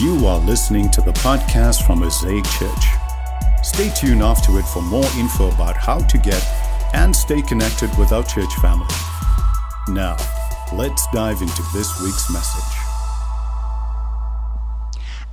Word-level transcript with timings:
You 0.00 0.26
are 0.26 0.40
listening 0.40 0.90
to 0.90 1.00
the 1.00 1.12
podcast 1.12 1.86
from 1.86 2.00
Mosaic 2.00 2.44
Church. 2.58 2.84
Stay 3.62 3.90
tuned 3.90 4.24
after 4.24 4.58
it 4.58 4.64
for 4.64 4.82
more 4.82 5.06
info 5.16 5.52
about 5.52 5.76
how 5.76 6.00
to 6.00 6.18
get 6.18 6.44
and 6.92 7.14
stay 7.14 7.40
connected 7.42 7.96
with 7.96 8.10
our 8.10 8.24
church 8.24 8.52
family. 8.56 8.92
Now, 9.86 10.16
let's 10.72 11.06
dive 11.12 11.40
into 11.40 11.62
this 11.72 12.02
week's 12.02 12.28
message. 12.32 12.76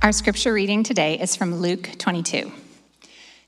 Our 0.00 0.12
scripture 0.12 0.52
reading 0.52 0.84
today 0.84 1.18
is 1.18 1.34
from 1.34 1.56
Luke 1.56 1.90
22. 1.98 2.52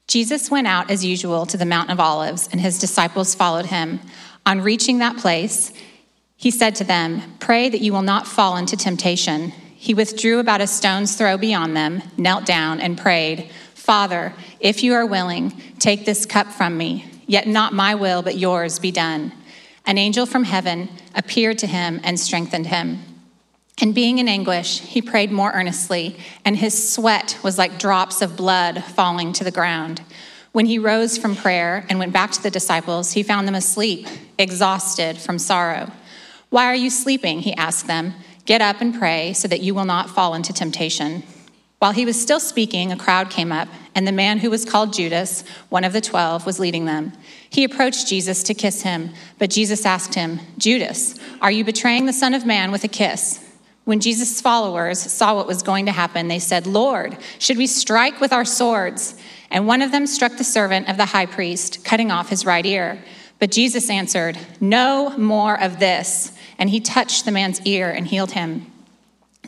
Jesus 0.08 0.50
went 0.50 0.66
out 0.66 0.90
as 0.90 1.04
usual 1.04 1.46
to 1.46 1.56
the 1.56 1.64
Mount 1.64 1.90
of 1.90 2.00
Olives, 2.00 2.48
and 2.50 2.60
his 2.60 2.80
disciples 2.80 3.36
followed 3.36 3.66
him. 3.66 4.00
On 4.46 4.60
reaching 4.60 4.98
that 4.98 5.16
place, 5.18 5.72
he 6.36 6.50
said 6.50 6.74
to 6.74 6.84
them, 6.84 7.22
Pray 7.38 7.68
that 7.68 7.82
you 7.82 7.92
will 7.92 8.02
not 8.02 8.26
fall 8.26 8.56
into 8.56 8.76
temptation. 8.76 9.52
He 9.84 9.92
withdrew 9.92 10.38
about 10.38 10.62
a 10.62 10.66
stone's 10.66 11.14
throw 11.14 11.36
beyond 11.36 11.76
them, 11.76 12.00
knelt 12.16 12.46
down, 12.46 12.80
and 12.80 12.96
prayed, 12.96 13.50
Father, 13.74 14.32
if 14.58 14.82
you 14.82 14.94
are 14.94 15.04
willing, 15.04 15.50
take 15.78 16.06
this 16.06 16.24
cup 16.24 16.46
from 16.46 16.78
me, 16.78 17.04
yet 17.26 17.46
not 17.46 17.74
my 17.74 17.94
will, 17.94 18.22
but 18.22 18.38
yours 18.38 18.78
be 18.78 18.90
done. 18.90 19.30
An 19.84 19.98
angel 19.98 20.24
from 20.24 20.44
heaven 20.44 20.88
appeared 21.14 21.58
to 21.58 21.66
him 21.66 22.00
and 22.02 22.18
strengthened 22.18 22.68
him. 22.68 23.02
And 23.82 23.94
being 23.94 24.16
in 24.16 24.26
anguish, 24.26 24.80
he 24.80 25.02
prayed 25.02 25.30
more 25.30 25.52
earnestly, 25.52 26.16
and 26.46 26.56
his 26.56 26.94
sweat 26.94 27.38
was 27.42 27.58
like 27.58 27.78
drops 27.78 28.22
of 28.22 28.38
blood 28.38 28.82
falling 28.82 29.34
to 29.34 29.44
the 29.44 29.50
ground. 29.50 30.00
When 30.52 30.64
he 30.64 30.78
rose 30.78 31.18
from 31.18 31.36
prayer 31.36 31.84
and 31.90 31.98
went 31.98 32.14
back 32.14 32.30
to 32.30 32.42
the 32.42 32.50
disciples, 32.50 33.12
he 33.12 33.22
found 33.22 33.46
them 33.46 33.54
asleep, 33.54 34.08
exhausted 34.38 35.18
from 35.18 35.38
sorrow. 35.38 35.92
Why 36.48 36.64
are 36.68 36.74
you 36.74 36.88
sleeping? 36.88 37.40
He 37.40 37.52
asked 37.56 37.86
them. 37.86 38.14
Get 38.46 38.60
up 38.60 38.80
and 38.80 38.94
pray 38.94 39.32
so 39.32 39.48
that 39.48 39.60
you 39.60 39.74
will 39.74 39.84
not 39.84 40.10
fall 40.10 40.34
into 40.34 40.52
temptation. 40.52 41.22
While 41.78 41.92
he 41.92 42.04
was 42.04 42.20
still 42.20 42.40
speaking, 42.40 42.92
a 42.92 42.96
crowd 42.96 43.30
came 43.30 43.52
up, 43.52 43.68
and 43.94 44.06
the 44.06 44.12
man 44.12 44.38
who 44.38 44.50
was 44.50 44.64
called 44.64 44.92
Judas, 44.92 45.44
one 45.68 45.84
of 45.84 45.92
the 45.92 46.00
twelve, 46.00 46.46
was 46.46 46.58
leading 46.58 46.84
them. 46.84 47.12
He 47.50 47.64
approached 47.64 48.06
Jesus 48.06 48.42
to 48.44 48.54
kiss 48.54 48.82
him, 48.82 49.10
but 49.38 49.50
Jesus 49.50 49.84
asked 49.84 50.14
him, 50.14 50.40
Judas, 50.56 51.18
are 51.40 51.50
you 51.50 51.64
betraying 51.64 52.06
the 52.06 52.12
Son 52.12 52.32
of 52.32 52.46
Man 52.46 52.72
with 52.72 52.84
a 52.84 52.88
kiss? 52.88 53.40
When 53.84 54.00
Jesus' 54.00 54.40
followers 54.40 54.98
saw 54.98 55.34
what 55.34 55.46
was 55.46 55.62
going 55.62 55.84
to 55.86 55.92
happen, 55.92 56.28
they 56.28 56.38
said, 56.38 56.66
Lord, 56.66 57.18
should 57.38 57.58
we 57.58 57.66
strike 57.66 58.18
with 58.18 58.32
our 58.32 58.46
swords? 58.46 59.14
And 59.50 59.66
one 59.66 59.82
of 59.82 59.92
them 59.92 60.06
struck 60.06 60.36
the 60.36 60.44
servant 60.44 60.88
of 60.88 60.96
the 60.96 61.04
high 61.04 61.26
priest, 61.26 61.84
cutting 61.84 62.10
off 62.10 62.30
his 62.30 62.46
right 62.46 62.64
ear. 62.64 63.04
But 63.38 63.50
Jesus 63.50 63.90
answered, 63.90 64.38
No 64.58 65.16
more 65.18 65.60
of 65.60 65.80
this. 65.80 66.32
And 66.58 66.70
he 66.70 66.80
touched 66.80 67.24
the 67.24 67.32
man's 67.32 67.60
ear 67.62 67.90
and 67.90 68.06
healed 68.06 68.32
him. 68.32 68.70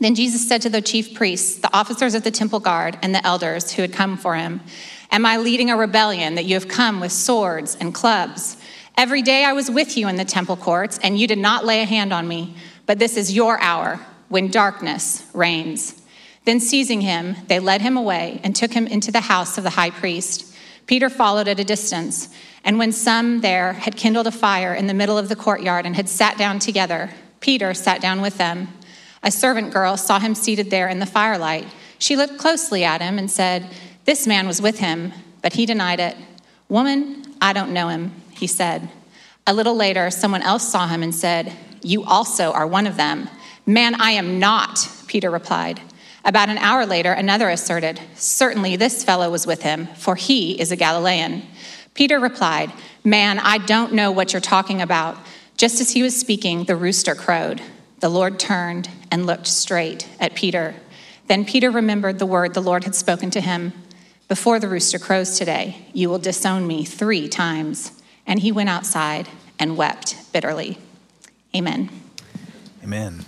Then 0.00 0.14
Jesus 0.14 0.46
said 0.46 0.62
to 0.62 0.68
the 0.68 0.82
chief 0.82 1.14
priests, 1.14 1.58
the 1.58 1.74
officers 1.74 2.14
of 2.14 2.22
the 2.22 2.30
temple 2.30 2.60
guard, 2.60 2.98
and 3.02 3.14
the 3.14 3.26
elders 3.26 3.72
who 3.72 3.82
had 3.82 3.92
come 3.92 4.16
for 4.16 4.34
him, 4.34 4.60
Am 5.10 5.24
I 5.24 5.38
leading 5.38 5.70
a 5.70 5.76
rebellion 5.76 6.34
that 6.34 6.44
you 6.44 6.54
have 6.54 6.68
come 6.68 7.00
with 7.00 7.12
swords 7.12 7.76
and 7.80 7.94
clubs? 7.94 8.56
Every 8.98 9.22
day 9.22 9.44
I 9.44 9.52
was 9.52 9.70
with 9.70 9.96
you 9.96 10.08
in 10.08 10.16
the 10.16 10.24
temple 10.24 10.56
courts, 10.56 10.98
and 11.02 11.18
you 11.18 11.26
did 11.26 11.38
not 11.38 11.64
lay 11.64 11.80
a 11.80 11.86
hand 11.86 12.12
on 12.12 12.26
me. 12.26 12.54
But 12.86 12.98
this 12.98 13.16
is 13.16 13.34
your 13.34 13.60
hour 13.60 14.00
when 14.28 14.50
darkness 14.50 15.24
reigns. 15.32 16.02
Then 16.44 16.60
seizing 16.60 17.00
him, 17.00 17.36
they 17.48 17.58
led 17.58 17.82
him 17.82 17.96
away 17.96 18.40
and 18.44 18.54
took 18.54 18.72
him 18.72 18.86
into 18.86 19.10
the 19.10 19.20
house 19.20 19.58
of 19.58 19.64
the 19.64 19.70
high 19.70 19.90
priest. 19.90 20.54
Peter 20.86 21.10
followed 21.10 21.48
at 21.48 21.60
a 21.60 21.64
distance, 21.64 22.28
and 22.66 22.78
when 22.78 22.90
some 22.90 23.42
there 23.42 23.74
had 23.74 23.96
kindled 23.96 24.26
a 24.26 24.32
fire 24.32 24.74
in 24.74 24.88
the 24.88 24.92
middle 24.92 25.16
of 25.16 25.28
the 25.28 25.36
courtyard 25.36 25.86
and 25.86 25.94
had 25.94 26.08
sat 26.08 26.36
down 26.36 26.58
together, 26.58 27.10
Peter 27.38 27.72
sat 27.72 28.00
down 28.02 28.20
with 28.20 28.38
them. 28.38 28.66
A 29.22 29.30
servant 29.30 29.72
girl 29.72 29.96
saw 29.96 30.18
him 30.18 30.34
seated 30.34 30.68
there 30.68 30.88
in 30.88 30.98
the 30.98 31.06
firelight. 31.06 31.68
She 32.00 32.16
looked 32.16 32.38
closely 32.38 32.82
at 32.82 33.00
him 33.00 33.20
and 33.20 33.30
said, 33.30 33.70
This 34.04 34.26
man 34.26 34.48
was 34.48 34.60
with 34.60 34.80
him, 34.80 35.12
but 35.42 35.52
he 35.52 35.64
denied 35.64 36.00
it. 36.00 36.16
Woman, 36.68 37.22
I 37.40 37.52
don't 37.52 37.72
know 37.72 37.86
him, 37.86 38.10
he 38.32 38.48
said. 38.48 38.88
A 39.46 39.54
little 39.54 39.76
later, 39.76 40.10
someone 40.10 40.42
else 40.42 40.68
saw 40.68 40.88
him 40.88 41.04
and 41.04 41.14
said, 41.14 41.52
You 41.82 42.02
also 42.02 42.50
are 42.50 42.66
one 42.66 42.88
of 42.88 42.96
them. 42.96 43.28
Man, 43.64 43.94
I 43.94 44.10
am 44.10 44.40
not, 44.40 44.90
Peter 45.06 45.30
replied. 45.30 45.80
About 46.24 46.48
an 46.48 46.58
hour 46.58 46.84
later, 46.84 47.12
another 47.12 47.48
asserted, 47.48 48.00
Certainly 48.16 48.74
this 48.74 49.04
fellow 49.04 49.30
was 49.30 49.46
with 49.46 49.62
him, 49.62 49.86
for 49.94 50.16
he 50.16 50.60
is 50.60 50.72
a 50.72 50.76
Galilean. 50.76 51.44
Peter 51.96 52.20
replied, 52.20 52.72
Man, 53.02 53.38
I 53.38 53.58
don't 53.58 53.94
know 53.94 54.12
what 54.12 54.32
you're 54.32 54.40
talking 54.40 54.80
about. 54.82 55.16
Just 55.56 55.80
as 55.80 55.92
he 55.92 56.02
was 56.02 56.18
speaking, 56.18 56.64
the 56.64 56.76
rooster 56.76 57.14
crowed. 57.14 57.62
The 58.00 58.10
Lord 58.10 58.38
turned 58.38 58.90
and 59.10 59.26
looked 59.26 59.46
straight 59.46 60.08
at 60.20 60.34
Peter. 60.34 60.74
Then 61.26 61.46
Peter 61.46 61.70
remembered 61.70 62.18
the 62.18 62.26
word 62.26 62.52
the 62.52 62.60
Lord 62.60 62.84
had 62.84 62.94
spoken 62.94 63.30
to 63.30 63.40
him 63.40 63.72
Before 64.28 64.60
the 64.60 64.68
rooster 64.68 64.98
crows 64.98 65.38
today, 65.38 65.86
you 65.94 66.10
will 66.10 66.18
disown 66.18 66.66
me 66.66 66.84
three 66.84 67.28
times. 67.28 67.92
And 68.26 68.40
he 68.40 68.52
went 68.52 68.68
outside 68.68 69.28
and 69.58 69.76
wept 69.76 70.16
bitterly. 70.32 70.78
Amen. 71.54 71.88
Amen. 72.82 73.24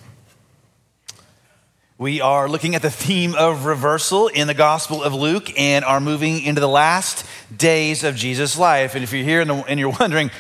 We 2.00 2.20
are 2.20 2.48
looking 2.48 2.76
at 2.76 2.82
the 2.82 2.92
theme 2.92 3.34
of 3.34 3.64
reversal 3.64 4.28
in 4.28 4.47
the 4.47 4.54
Gospel 4.54 5.03
of 5.03 5.12
Luke 5.12 5.59
and 5.59 5.84
are 5.84 5.98
moving 5.98 6.41
into 6.44 6.60
the 6.60 6.69
last 6.69 7.26
days 7.56 8.04
of 8.04 8.14
Jesus' 8.14 8.56
life. 8.56 8.94
And 8.94 9.03
if 9.03 9.12
you're 9.12 9.25
here 9.25 9.41
and 9.41 9.81
you're 9.81 9.92
wondering, 9.98 10.31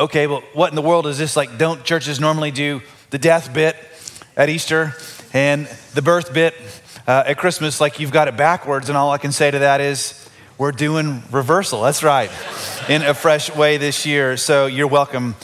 okay, 0.00 0.26
well, 0.26 0.42
what 0.54 0.70
in 0.70 0.74
the 0.74 0.80
world 0.80 1.06
is 1.06 1.18
this? 1.18 1.36
Like, 1.36 1.58
don't 1.58 1.84
churches 1.84 2.18
normally 2.18 2.50
do 2.50 2.80
the 3.10 3.18
death 3.18 3.52
bit 3.52 3.76
at 4.38 4.48
Easter 4.48 4.94
and 5.34 5.66
the 5.92 6.00
birth 6.00 6.32
bit 6.32 6.54
uh, 7.06 7.24
at 7.26 7.36
Christmas? 7.36 7.78
Like, 7.78 8.00
you've 8.00 8.10
got 8.10 8.26
it 8.26 8.38
backwards. 8.38 8.88
And 8.88 8.96
all 8.96 9.10
I 9.10 9.18
can 9.18 9.32
say 9.32 9.50
to 9.50 9.58
that 9.58 9.82
is, 9.82 10.26
we're 10.56 10.72
doing 10.72 11.22
reversal. 11.30 11.82
That's 11.82 12.02
right, 12.02 12.30
in 12.88 13.02
a 13.02 13.12
fresh 13.12 13.54
way 13.54 13.76
this 13.76 14.06
year. 14.06 14.38
So 14.38 14.64
you're 14.64 14.88
welcome 14.88 15.34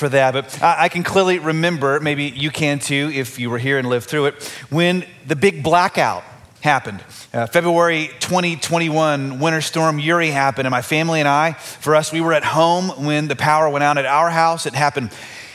for 0.00 0.08
that. 0.08 0.32
But 0.32 0.60
I, 0.62 0.88
can 0.88 1.04
clearly 1.04 1.38
remember, 1.38 2.00
maybe 2.00 2.24
you 2.24 2.50
can 2.50 2.78
too 2.78 3.12
if 3.14 3.38
you 3.38 3.50
were 3.50 3.58
here 3.58 3.78
and 3.78 3.88
lived 3.88 4.06
through 4.06 4.26
it, 4.26 4.42
when 4.70 5.04
the 5.26 5.36
big 5.36 5.62
blackout 5.62 6.24
happened. 6.62 7.04
Uh, 7.32 7.46
February 7.46 8.10
2021, 8.18 9.38
Winter 9.38 9.60
Storm 9.60 9.98
Uri 9.98 10.30
happened, 10.30 10.66
and 10.66 10.72
my 10.72 10.82
family 10.82 11.20
and 11.20 11.28
I, 11.28 11.52
for 11.52 11.94
us, 11.94 12.12
we 12.12 12.20
were 12.20 12.32
at 12.32 12.44
home 12.44 13.04
when 13.04 13.28
the 13.28 13.36
power 13.36 13.68
went 13.68 13.84
out 13.84 13.98
at 13.98 14.06
our 14.06 14.30
house. 14.30 14.66
It 14.66 14.74
happened 14.74 15.12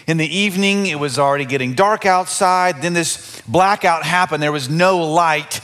in 0.08 0.18
the 0.18 0.28
evening, 0.28 0.86
it 0.86 1.00
was 1.00 1.18
already 1.18 1.46
getting 1.46 1.74
dark 1.74 2.06
outside. 2.06 2.84
Then 2.84 2.94
this 2.94 3.42
blackout 3.48 4.04
happened, 4.04 4.44
there 4.44 4.52
was 4.52 4.70
no 4.70 5.00
light 5.00 5.60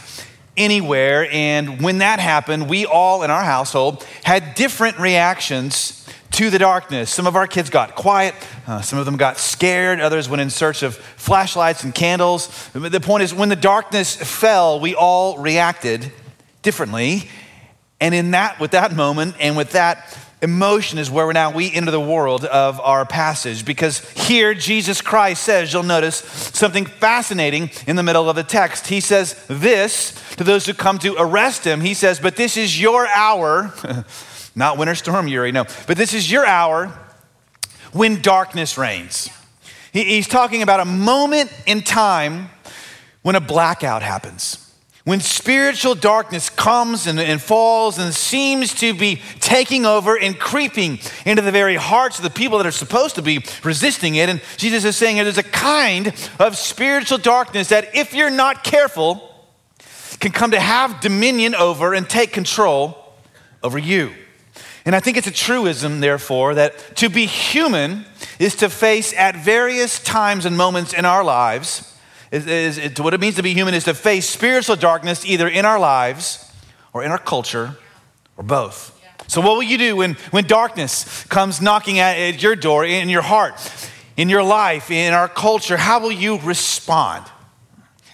anywhere. 0.57 1.27
And 1.31 1.81
when 1.81 1.99
that 1.99 2.19
happened, 2.19 2.67
we 2.67 2.85
all 2.87 3.21
in 3.21 3.29
our 3.29 3.43
household 3.43 4.05
had 4.23 4.55
different 4.55 4.97
reactions 4.99 6.00
to 6.31 6.49
the 6.49 6.59
darkness. 6.59 7.09
Some 7.09 7.27
of 7.27 7.35
our 7.35 7.47
kids 7.47 7.69
got 7.69 7.95
quiet, 7.95 8.33
uh, 8.67 8.81
some 8.81 8.99
of 8.99 9.05
them 9.05 9.17
got 9.17 9.37
scared, 9.37 9.99
others 9.99 10.29
went 10.29 10.41
in 10.41 10.49
search 10.49 10.83
of 10.83 10.95
flashlights 10.95 11.83
and 11.83 11.93
candles. 11.93 12.69
The 12.73 12.99
point 12.99 13.23
is, 13.23 13.33
when 13.33 13.49
the 13.49 13.55
darkness 13.55 14.15
fell, 14.15 14.79
we 14.79 14.95
all 14.95 15.37
reacted 15.37 16.11
differently. 16.61 17.29
And 17.99 18.15
in 18.15 18.31
that, 18.31 18.59
with 18.59 18.71
that 18.71 18.93
moment 18.95 19.35
and 19.39 19.57
with 19.57 19.71
that 19.71 20.17
emotion 20.41 20.97
is 20.97 21.11
where 21.11 21.27
we're 21.27 21.33
now 21.33 21.51
we 21.51 21.71
enter 21.71 21.91
the 21.91 22.01
world 22.01 22.45
of 22.45 22.79
our 22.79 23.05
passage 23.05 23.63
because 23.63 23.99
here 24.11 24.55
jesus 24.55 24.99
christ 24.99 25.43
says 25.43 25.71
you'll 25.71 25.83
notice 25.83 26.15
something 26.15 26.83
fascinating 26.83 27.69
in 27.85 27.95
the 27.95 28.01
middle 28.01 28.27
of 28.27 28.35
the 28.35 28.41
text 28.41 28.87
he 28.87 28.99
says 28.99 29.35
this 29.47 30.19
to 30.37 30.43
those 30.43 30.65
who 30.65 30.73
come 30.73 30.97
to 30.97 31.15
arrest 31.19 31.63
him 31.63 31.79
he 31.79 31.93
says 31.93 32.19
but 32.19 32.35
this 32.37 32.57
is 32.57 32.81
your 32.81 33.05
hour 33.09 33.71
Not 34.55 34.77
winter 34.77 34.95
storm 34.95 35.27
Uri, 35.27 35.51
no. 35.51 35.65
But 35.87 35.97
this 35.97 36.13
is 36.13 36.29
your 36.29 36.45
hour 36.45 36.87
when 37.93 38.21
darkness 38.21 38.77
reigns. 38.77 39.29
He's 39.93 40.27
talking 40.27 40.61
about 40.61 40.79
a 40.79 40.85
moment 40.85 41.51
in 41.65 41.81
time 41.81 42.49
when 43.21 43.35
a 43.35 43.41
blackout 43.41 44.01
happens. 44.01 44.57
When 45.03 45.19
spiritual 45.19 45.95
darkness 45.95 46.49
comes 46.49 47.07
and, 47.07 47.19
and, 47.19 47.41
falls 47.41 47.97
and 47.97 48.13
seems 48.13 48.73
to 48.75 48.93
be 48.93 49.19
taking 49.39 49.85
over 49.85 50.17
and 50.17 50.37
creeping 50.37 50.99
into 51.25 51.41
the 51.41 51.51
very 51.51 51.75
hearts 51.75 52.19
of 52.19 52.23
the 52.23 52.29
people 52.29 52.59
that 52.59 52.67
are 52.67 52.71
supposed 52.71 53.15
to 53.15 53.23
be 53.23 53.43
resisting 53.63 54.15
it. 54.15 54.29
And 54.29 54.41
Jesus 54.57 54.85
is 54.85 54.95
saying 54.95 55.17
there's 55.17 55.39
a 55.39 55.43
kind 55.43 56.13
of 56.39 56.55
spiritual 56.55 57.17
darkness 57.17 57.69
that, 57.69 57.95
if 57.95 58.13
you're 58.13 58.29
not 58.29 58.63
careful, 58.63 59.27
can 60.19 60.31
come 60.31 60.51
to 60.51 60.59
have 60.59 61.01
dominion 61.01 61.55
over 61.55 61.95
and 61.95 62.07
take 62.07 62.31
control 62.31 62.95
over 63.63 63.79
you. 63.79 64.13
And 64.85 64.95
I 64.95 64.99
think 64.99 65.17
it's 65.17 65.27
a 65.27 65.31
truism, 65.31 65.99
therefore, 65.99 66.55
that 66.55 66.95
to 66.97 67.09
be 67.09 67.25
human 67.25 68.05
is 68.39 68.55
to 68.57 68.69
face 68.69 69.13
at 69.13 69.35
various 69.35 70.01
times 70.01 70.45
and 70.45 70.57
moments 70.57 70.93
in 70.93 71.05
our 71.05 71.23
lives. 71.23 71.87
Is, 72.31 72.47
is, 72.47 72.77
is, 72.77 72.99
what 72.99 73.13
it 73.13 73.19
means 73.19 73.35
to 73.35 73.43
be 73.43 73.53
human 73.53 73.73
is 73.73 73.83
to 73.83 73.93
face 73.93 74.27
spiritual 74.27 74.77
darkness 74.77 75.25
either 75.25 75.47
in 75.47 75.65
our 75.65 75.79
lives 75.79 76.51
or 76.93 77.03
in 77.03 77.11
our 77.11 77.17
culture 77.17 77.77
or 78.37 78.43
both. 78.43 78.97
So, 79.27 79.41
what 79.41 79.55
will 79.55 79.63
you 79.63 79.77
do 79.77 79.97
when, 79.97 80.15
when 80.31 80.45
darkness 80.45 81.23
comes 81.25 81.61
knocking 81.61 81.99
at, 81.99 82.17
at 82.17 82.41
your 82.41 82.55
door, 82.55 82.85
in 82.85 83.09
your 83.09 83.21
heart, 83.21 83.55
in 84.17 84.29
your 84.29 84.43
life, 84.43 84.89
in 84.89 85.13
our 85.13 85.27
culture? 85.27 85.77
How 85.77 85.99
will 85.99 86.11
you 86.11 86.39
respond? 86.39 87.25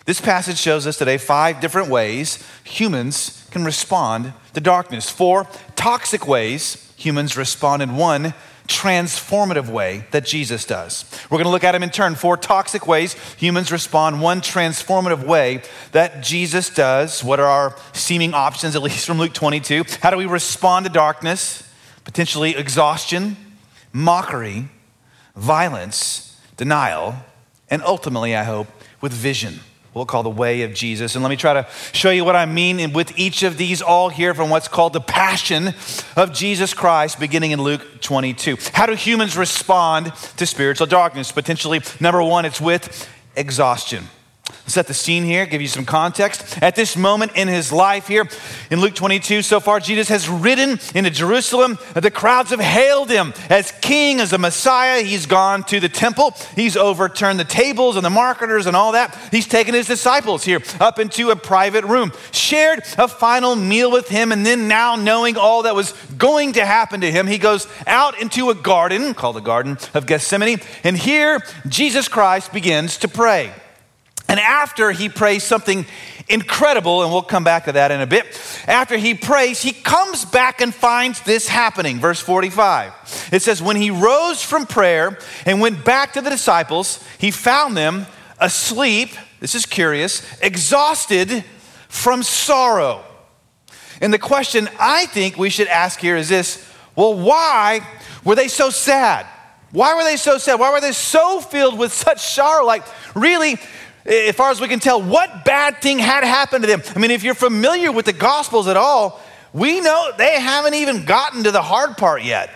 This 0.07 0.21
passage 0.21 0.57
shows 0.57 0.87
us 0.87 0.97
today 0.97 1.17
five 1.17 1.59
different 1.59 1.89
ways 1.89 2.41
humans 2.63 3.45
can 3.51 3.65
respond 3.65 4.31
to 4.53 4.61
darkness. 4.61 5.09
Four 5.09 5.49
toxic 5.75 6.25
ways 6.25 6.93
humans 6.95 7.35
respond 7.35 7.81
in 7.81 7.97
one 7.97 8.33
transformative 8.69 9.67
way 9.67 10.05
that 10.11 10.25
Jesus 10.25 10.63
does. 10.63 11.03
We're 11.29 11.39
going 11.39 11.47
to 11.47 11.51
look 11.51 11.65
at 11.65 11.73
them 11.73 11.83
in 11.83 11.89
turn. 11.89 12.15
Four 12.15 12.37
toxic 12.37 12.87
ways 12.87 13.17
humans 13.35 13.69
respond, 13.69 14.21
one 14.21 14.39
transformative 14.39 15.25
way 15.25 15.61
that 15.91 16.23
Jesus 16.23 16.69
does. 16.69 17.21
What 17.21 17.41
are 17.41 17.45
our 17.47 17.75
seeming 17.91 18.33
options, 18.33 18.77
at 18.77 18.81
least 18.83 19.05
from 19.05 19.17
Luke 19.17 19.33
22? 19.33 19.83
How 20.01 20.09
do 20.09 20.15
we 20.15 20.25
respond 20.25 20.85
to 20.85 20.89
darkness? 20.89 21.69
Potentially 22.05 22.55
exhaustion, 22.55 23.35
mockery, 23.91 24.69
violence, 25.35 26.39
denial, 26.55 27.15
and 27.69 27.83
ultimately, 27.83 28.37
I 28.37 28.43
hope, 28.43 28.69
with 29.01 29.11
vision 29.11 29.59
we'll 29.97 30.05
call 30.05 30.23
the 30.23 30.29
way 30.29 30.61
of 30.61 30.73
Jesus. 30.73 31.15
And 31.15 31.23
let 31.23 31.29
me 31.29 31.35
try 31.35 31.53
to 31.53 31.67
show 31.91 32.11
you 32.11 32.23
what 32.23 32.35
I 32.35 32.45
mean 32.45 32.93
with 32.93 33.17
each 33.17 33.43
of 33.43 33.57
these 33.57 33.81
all 33.81 34.09
here 34.09 34.33
from 34.33 34.49
what's 34.49 34.67
called 34.67 34.93
the 34.93 35.01
passion 35.01 35.73
of 36.15 36.33
Jesus 36.33 36.73
Christ, 36.73 37.19
beginning 37.19 37.51
in 37.51 37.61
Luke 37.61 38.01
22. 38.01 38.57
How 38.73 38.85
do 38.85 38.93
humans 38.93 39.35
respond 39.35 40.13
to 40.37 40.45
spiritual 40.45 40.87
darkness? 40.87 41.31
Potentially, 41.31 41.81
number 41.99 42.23
one, 42.23 42.45
it's 42.45 42.61
with 42.61 43.09
exhaustion 43.35 44.05
set 44.67 44.87
the 44.87 44.93
scene 44.93 45.23
here, 45.23 45.45
give 45.45 45.61
you 45.61 45.67
some 45.67 45.85
context. 45.85 46.61
At 46.61 46.75
this 46.75 46.97
moment 46.97 47.31
in 47.35 47.47
his 47.47 47.71
life 47.71 48.07
here 48.07 48.27
in 48.69 48.81
Luke 48.81 48.95
22, 48.95 49.41
so 49.41 49.59
far, 49.59 49.79
Jesus 49.79 50.09
has 50.09 50.27
ridden 50.29 50.79
into 50.93 51.09
Jerusalem. 51.09 51.77
The 51.93 52.11
crowds 52.11 52.51
have 52.51 52.59
hailed 52.59 53.09
him 53.09 53.33
as 53.49 53.71
king, 53.81 54.19
as 54.19 54.33
a 54.33 54.37
Messiah. 54.37 55.01
He's 55.01 55.25
gone 55.25 55.63
to 55.65 55.79
the 55.79 55.89
temple, 55.89 56.35
he's 56.55 56.75
overturned 56.75 57.39
the 57.39 57.45
tables 57.45 57.95
and 57.95 58.05
the 58.05 58.09
marketers 58.09 58.65
and 58.65 58.75
all 58.75 58.91
that. 58.91 59.17
He's 59.31 59.47
taken 59.47 59.73
his 59.73 59.87
disciples 59.87 60.43
here 60.43 60.61
up 60.79 60.99
into 60.99 61.29
a 61.29 61.35
private 61.35 61.85
room, 61.85 62.11
shared 62.31 62.79
a 62.97 63.07
final 63.07 63.55
meal 63.55 63.91
with 63.91 64.09
him, 64.09 64.31
and 64.31 64.45
then 64.45 64.67
now 64.67 64.95
knowing 64.95 65.37
all 65.37 65.63
that 65.63 65.75
was 65.75 65.93
going 66.17 66.53
to 66.53 66.65
happen 66.65 67.01
to 67.01 67.11
him, 67.11 67.27
he 67.27 67.37
goes 67.37 67.67
out 67.85 68.19
into 68.21 68.49
a 68.49 68.55
garden 68.55 69.13
called 69.13 69.35
the 69.35 69.41
Garden 69.41 69.77
of 69.93 70.05
Gethsemane. 70.05 70.59
And 70.83 70.97
here, 70.97 71.39
Jesus 71.67 72.07
Christ 72.07 72.51
begins 72.51 72.97
to 72.97 73.07
pray. 73.07 73.53
And 74.29 74.39
after 74.39 74.91
he 74.91 75.09
prays 75.09 75.43
something 75.43 75.85
incredible, 76.27 77.03
and 77.03 77.11
we'll 77.11 77.21
come 77.21 77.43
back 77.43 77.65
to 77.65 77.71
that 77.73 77.91
in 77.91 78.01
a 78.01 78.07
bit, 78.07 78.25
after 78.67 78.97
he 78.97 79.13
prays, 79.13 79.61
he 79.61 79.71
comes 79.71 80.25
back 80.25 80.59
and 80.59 80.73
finds 80.73 81.21
this 81.21 81.47
happening. 81.47 81.99
Verse 81.99 82.19
45. 82.19 83.29
It 83.31 83.41
says, 83.41 83.61
When 83.61 83.77
he 83.77 83.89
rose 83.89 84.41
from 84.41 84.65
prayer 84.65 85.17
and 85.45 85.61
went 85.61 85.85
back 85.85 86.13
to 86.13 86.21
the 86.21 86.29
disciples, 86.29 87.03
he 87.17 87.31
found 87.31 87.77
them 87.77 88.05
asleep. 88.39 89.09
This 89.39 89.55
is 89.55 89.65
curious, 89.65 90.21
exhausted 90.41 91.43
from 91.87 92.23
sorrow. 92.23 93.03
And 94.01 94.13
the 94.13 94.19
question 94.19 94.69
I 94.79 95.05
think 95.07 95.37
we 95.37 95.49
should 95.49 95.67
ask 95.67 95.99
here 95.99 96.17
is 96.17 96.29
this 96.29 96.63
well, 96.95 97.13
why 97.13 97.87
were 98.23 98.35
they 98.35 98.47
so 98.47 98.71
sad? 98.71 99.27
Why 99.71 99.95
were 99.95 100.03
they 100.03 100.17
so 100.17 100.39
sad? 100.39 100.59
Why 100.59 100.71
were 100.71 100.81
they 100.81 100.93
so 100.93 101.39
filled 101.39 101.77
with 101.77 101.93
such 101.93 102.19
sorrow? 102.19 102.65
Like, 102.65 102.83
really, 103.15 103.57
as 104.07 104.35
far 104.35 104.51
as 104.51 104.61
we 104.61 104.67
can 104.67 104.79
tell, 104.79 105.01
what 105.01 105.43
bad 105.43 105.81
thing 105.81 105.99
had 105.99 106.23
happened 106.23 106.63
to 106.63 106.67
them. 106.67 106.81
I 106.95 106.99
mean, 106.99 107.11
if 107.11 107.23
you're 107.23 107.35
familiar 107.35 107.91
with 107.91 108.05
the 108.05 108.13
Gospels 108.13 108.67
at 108.67 108.77
all, 108.77 109.19
we 109.53 109.81
know 109.81 110.11
they 110.17 110.39
haven't 110.39 110.75
even 110.75 111.05
gotten 111.05 111.43
to 111.43 111.51
the 111.51 111.61
hard 111.61 111.97
part 111.97 112.23
yet. 112.23 112.49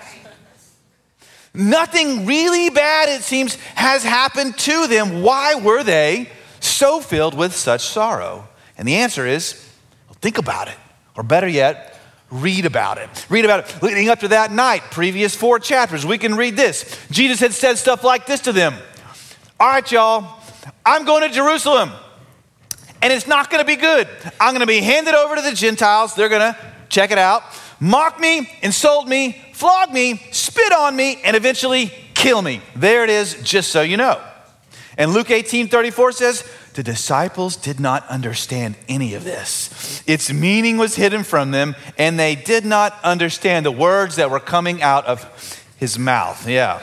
Nothing 1.53 2.25
really 2.25 2.69
bad, 2.69 3.09
it 3.09 3.24
seems, 3.24 3.56
has 3.75 4.03
happened 4.03 4.57
to 4.59 4.88
them. 4.88 5.21
Why 5.21 5.56
were 5.56 5.83
they 5.83 6.30
so 6.62 7.01
filled 7.01 7.36
with 7.36 7.53
such 7.53 7.81
sorrow? 7.81 8.48
And 8.77 8.88
the 8.88 8.95
answer 8.95 9.27
is 9.27 9.68
well, 10.07 10.18
think 10.21 10.38
about 10.38 10.69
it. 10.69 10.77
Or 11.18 11.24
better 11.24 11.48
yet, 11.48 12.00
read 12.30 12.65
about 12.65 12.98
it. 12.98 13.09
Read 13.30 13.44
about 13.44 13.69
it. 13.69 13.83
Leading 13.83 14.07
up 14.07 14.21
to 14.21 14.30
that 14.30 14.51
night, 14.53 14.83
previous 14.92 15.36
four 15.36 15.59
chapters, 15.59 16.06
we 16.06 16.18
can 16.18 16.36
read 16.36 16.56
this. 16.56 16.98
Jesus 17.12 17.42
had 17.42 17.51
said 17.51 17.77
stuff 17.77 18.06
like 18.06 18.25
this 18.25 18.39
to 18.42 18.53
them 18.53 18.75
All 19.59 19.68
right, 19.68 19.92
y'all, 19.92 20.41
I'm 20.86 21.06
going 21.06 21.28
to 21.28 21.34
Jerusalem, 21.34 21.92
and 23.02 23.12
it's 23.12 23.28
not 23.28 23.50
going 23.50 23.62
to 23.62 23.68
be 23.68 23.75
good. 23.75 24.08
I'm 24.40 24.54
going 24.54 24.62
to 24.62 24.68
be 24.68 24.81
handed 24.81 25.13
over 25.13 25.36
to 25.36 25.42
the 25.42 25.54
Gentiles. 25.54 26.16
They're 26.16 26.30
going 26.30 26.54
to 26.54 26.58
check 26.90 27.12
it 27.12 27.18
out, 27.18 27.44
mock 27.80 28.19
me, 28.19 28.50
insult 28.62 29.08
me, 29.08 29.42
flog 29.54 29.92
me, 29.92 30.22
spit 30.31 30.74
on 30.74 30.96
me, 30.96 31.22
and 31.24 31.36
eventually 31.36 31.92
kill 32.13 32.42
me. 32.42 32.62
There 32.75 33.04
it 33.04 33.10
is, 33.10 33.42
just 33.44 33.72
so 33.72 33.81
you 33.81 33.98
know. 33.98 34.22
And 34.98 35.13
Luke 35.13 35.31
18 35.31 35.69
34 35.69 36.12
says, 36.12 36.44
the 36.74 36.84
disciples 36.84 37.58
did 37.58 37.80
not 37.80 38.08
understand 38.08 38.75
any 38.88 39.13
of 39.13 39.24
this. 39.24 40.04
Its 40.08 40.31
meaning 40.31 40.78
was 40.78 40.96
hidden 40.96 41.24
from 41.24 41.52
them, 41.52 41.75
and 41.98 42.18
they 42.18 42.36
did 42.36 42.66
not 42.66 42.98
understand 43.04 43.66
the 43.66 43.72
words 43.72 44.16
that 44.16 44.31
were 44.31 44.40
coming 44.40 44.81
out 44.81 45.06
of 45.06 45.62
his 45.78 46.00
mouth. 46.00 46.48
Yeah. 46.48 46.81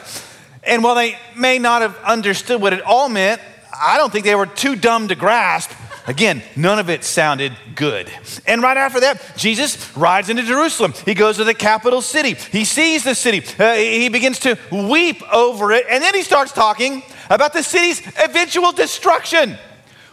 And 0.62 0.84
while 0.84 0.94
they 0.94 1.18
may 1.34 1.58
not 1.58 1.82
have 1.82 1.96
understood 2.04 2.60
what 2.60 2.74
it 2.74 2.82
all 2.82 3.08
meant, 3.08 3.40
I 3.80 3.96
don't 3.96 4.12
think 4.12 4.24
they 4.24 4.34
were 4.34 4.46
too 4.46 4.76
dumb 4.76 5.08
to 5.08 5.14
grasp. 5.14 5.70
Again, 6.06 6.42
none 6.56 6.78
of 6.78 6.88
it 6.88 7.04
sounded 7.04 7.52
good. 7.74 8.10
And 8.46 8.62
right 8.62 8.78
after 8.78 9.00
that, 9.00 9.36
Jesus 9.36 9.94
rides 9.94 10.30
into 10.30 10.42
Jerusalem. 10.42 10.94
He 11.04 11.12
goes 11.12 11.36
to 11.36 11.44
the 11.44 11.52
capital 11.52 12.00
city. 12.00 12.32
He 12.34 12.64
sees 12.64 13.04
the 13.04 13.14
city. 13.14 13.44
Uh, 13.58 13.74
he 13.74 14.08
begins 14.08 14.38
to 14.40 14.58
weep 14.72 15.22
over 15.30 15.70
it. 15.72 15.84
And 15.90 16.02
then 16.02 16.14
he 16.14 16.22
starts 16.22 16.52
talking 16.52 17.02
about 17.28 17.52
the 17.52 17.62
city's 17.62 18.00
eventual 18.18 18.72
destruction. 18.72 19.58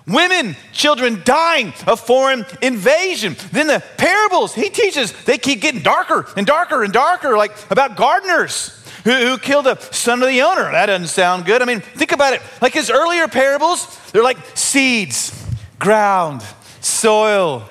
Women, 0.05 0.57
children 0.73 1.21
dying, 1.23 1.73
a 1.87 1.95
foreign 1.95 2.45
invasion. 2.61 3.37
Then 3.53 3.67
the 3.67 3.81
parables 3.97 4.53
he 4.53 4.69
teaches, 4.69 5.13
they 5.23 5.37
keep 5.37 5.61
getting 5.61 5.81
darker 5.81 6.27
and 6.35 6.45
darker 6.45 6.83
and 6.83 6.91
darker, 6.91 7.37
like 7.37 7.53
about 7.71 7.95
gardeners 7.95 8.84
who, 9.05 9.11
who 9.11 9.37
killed 9.37 9.65
the 9.65 9.79
son 9.91 10.21
of 10.21 10.27
the 10.27 10.41
owner. 10.41 10.71
That 10.71 10.87
doesn't 10.87 11.07
sound 11.07 11.45
good. 11.45 11.61
I 11.61 11.65
mean, 11.65 11.79
think 11.79 12.11
about 12.11 12.33
it. 12.33 12.41
Like 12.61 12.73
his 12.73 12.89
earlier 12.89 13.27
parables, 13.27 13.87
they're 14.11 14.23
like 14.23 14.37
seeds, 14.57 15.47
ground, 15.79 16.43
soil. 16.81 17.69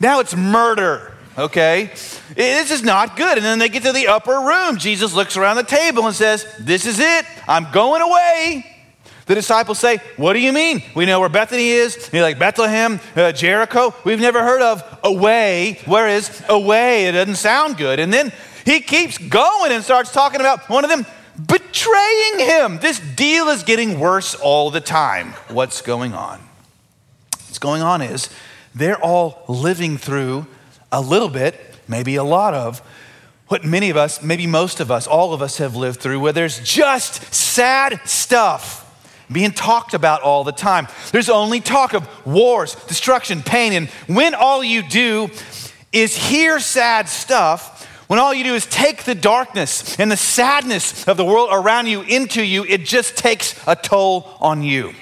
Now 0.00 0.20
it's 0.20 0.36
murder, 0.36 1.14
okay? 1.36 1.90
This 2.34 2.70
is 2.70 2.84
not 2.84 3.16
good. 3.16 3.36
And 3.36 3.44
then 3.44 3.58
they 3.58 3.68
get 3.68 3.82
to 3.82 3.92
the 3.92 4.06
upper 4.06 4.38
room. 4.40 4.78
Jesus 4.78 5.12
looks 5.12 5.36
around 5.36 5.56
the 5.56 5.64
table 5.64 6.06
and 6.06 6.14
says, 6.14 6.46
This 6.60 6.86
is 6.86 7.00
it. 7.00 7.26
I'm 7.48 7.70
going 7.72 8.00
away. 8.00 8.64
The 9.26 9.34
disciples 9.34 9.80
say, 9.80 9.98
What 10.16 10.34
do 10.34 10.38
you 10.38 10.52
mean? 10.52 10.82
We 10.94 11.04
know 11.04 11.18
where 11.18 11.28
Bethany 11.28 11.68
is. 11.70 12.08
You're 12.12 12.22
like 12.22 12.38
Bethlehem, 12.38 13.00
uh, 13.16 13.32
Jericho. 13.32 13.94
We've 14.04 14.20
never 14.20 14.44
heard 14.44 14.62
of 14.62 15.00
away. 15.02 15.80
Where 15.84 16.08
is 16.08 16.42
away? 16.48 17.06
It 17.06 17.12
doesn't 17.12 17.34
sound 17.34 17.76
good. 17.76 17.98
And 17.98 18.12
then 18.12 18.32
he 18.68 18.80
keeps 18.80 19.16
going 19.16 19.72
and 19.72 19.82
starts 19.82 20.12
talking 20.12 20.40
about 20.40 20.68
one 20.68 20.84
of 20.84 20.90
them 20.90 21.06
betraying 21.46 22.38
him. 22.38 22.78
This 22.80 23.00
deal 23.00 23.48
is 23.48 23.62
getting 23.62 23.98
worse 23.98 24.34
all 24.34 24.70
the 24.70 24.80
time. 24.82 25.32
What's 25.48 25.80
going 25.80 26.12
on? 26.12 26.38
What's 27.46 27.58
going 27.58 27.80
on 27.80 28.02
is 28.02 28.28
they're 28.74 29.02
all 29.02 29.42
living 29.48 29.96
through 29.96 30.46
a 30.92 31.00
little 31.00 31.30
bit, 31.30 31.58
maybe 31.88 32.16
a 32.16 32.24
lot 32.24 32.52
of, 32.52 32.82
what 33.46 33.64
many 33.64 33.88
of 33.88 33.96
us, 33.96 34.22
maybe 34.22 34.46
most 34.46 34.80
of 34.80 34.90
us, 34.90 35.06
all 35.06 35.32
of 35.32 35.40
us 35.40 35.56
have 35.56 35.74
lived 35.74 36.00
through, 36.00 36.20
where 36.20 36.34
there's 36.34 36.60
just 36.60 37.32
sad 37.32 37.98
stuff 38.04 38.84
being 39.32 39.52
talked 39.52 39.94
about 39.94 40.20
all 40.20 40.44
the 40.44 40.52
time. 40.52 40.88
There's 41.10 41.30
only 41.30 41.60
talk 41.60 41.94
of 41.94 42.06
wars, 42.26 42.74
destruction, 42.86 43.42
pain, 43.42 43.72
and 43.72 43.88
when 44.08 44.34
all 44.34 44.62
you 44.62 44.82
do 44.82 45.30
is 45.90 46.14
hear 46.14 46.60
sad 46.60 47.08
stuff, 47.08 47.77
when 48.08 48.18
all 48.18 48.34
you 48.34 48.42
do 48.42 48.54
is 48.54 48.66
take 48.66 49.04
the 49.04 49.14
darkness 49.14 49.98
and 50.00 50.10
the 50.10 50.16
sadness 50.16 51.06
of 51.06 51.16
the 51.16 51.24
world 51.24 51.50
around 51.52 51.86
you 51.86 52.02
into 52.02 52.42
you, 52.42 52.64
it 52.64 52.84
just 52.84 53.16
takes 53.16 53.54
a 53.66 53.76
toll 53.76 54.36
on 54.40 54.62
you. 54.62 54.94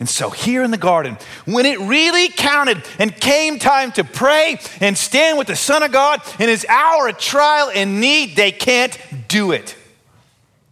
And 0.00 0.08
so, 0.08 0.30
here 0.30 0.64
in 0.64 0.72
the 0.72 0.76
garden, 0.76 1.16
when 1.44 1.64
it 1.64 1.78
really 1.78 2.28
counted 2.28 2.82
and 2.98 3.14
came 3.14 3.60
time 3.60 3.92
to 3.92 4.02
pray 4.02 4.58
and 4.80 4.98
stand 4.98 5.38
with 5.38 5.46
the 5.46 5.54
Son 5.54 5.84
of 5.84 5.92
God 5.92 6.20
in 6.40 6.48
his 6.48 6.66
hour 6.68 7.06
of 7.06 7.18
trial 7.18 7.70
and 7.72 8.00
need, 8.00 8.34
they 8.34 8.50
can't 8.50 8.98
do 9.28 9.52
it. 9.52 9.76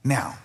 Now, 0.03 0.37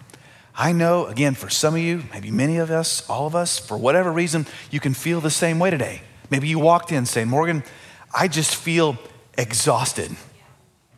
I 0.55 0.71
know, 0.71 1.07
again, 1.07 1.33
for 1.33 1.49
some 1.49 1.73
of 1.73 1.81
you, 1.81 2.03
maybe 2.13 2.29
many 2.29 2.57
of 2.57 2.69
us, 2.69 3.09
all 3.09 3.25
of 3.25 3.35
us, 3.35 3.57
for 3.57 3.75
whatever 3.75 4.11
reason, 4.11 4.45
you 4.69 4.79
can 4.79 4.93
feel 4.93 5.19
the 5.19 5.31
same 5.31 5.57
way 5.57 5.71
today. 5.71 6.03
Maybe 6.29 6.47
you 6.47 6.59
walked 6.59 6.91
in 6.91 7.07
saying, 7.07 7.27
Morgan, 7.27 7.63
I 8.13 8.27
just 8.27 8.55
feel 8.55 8.99
exhausted. 9.35 10.15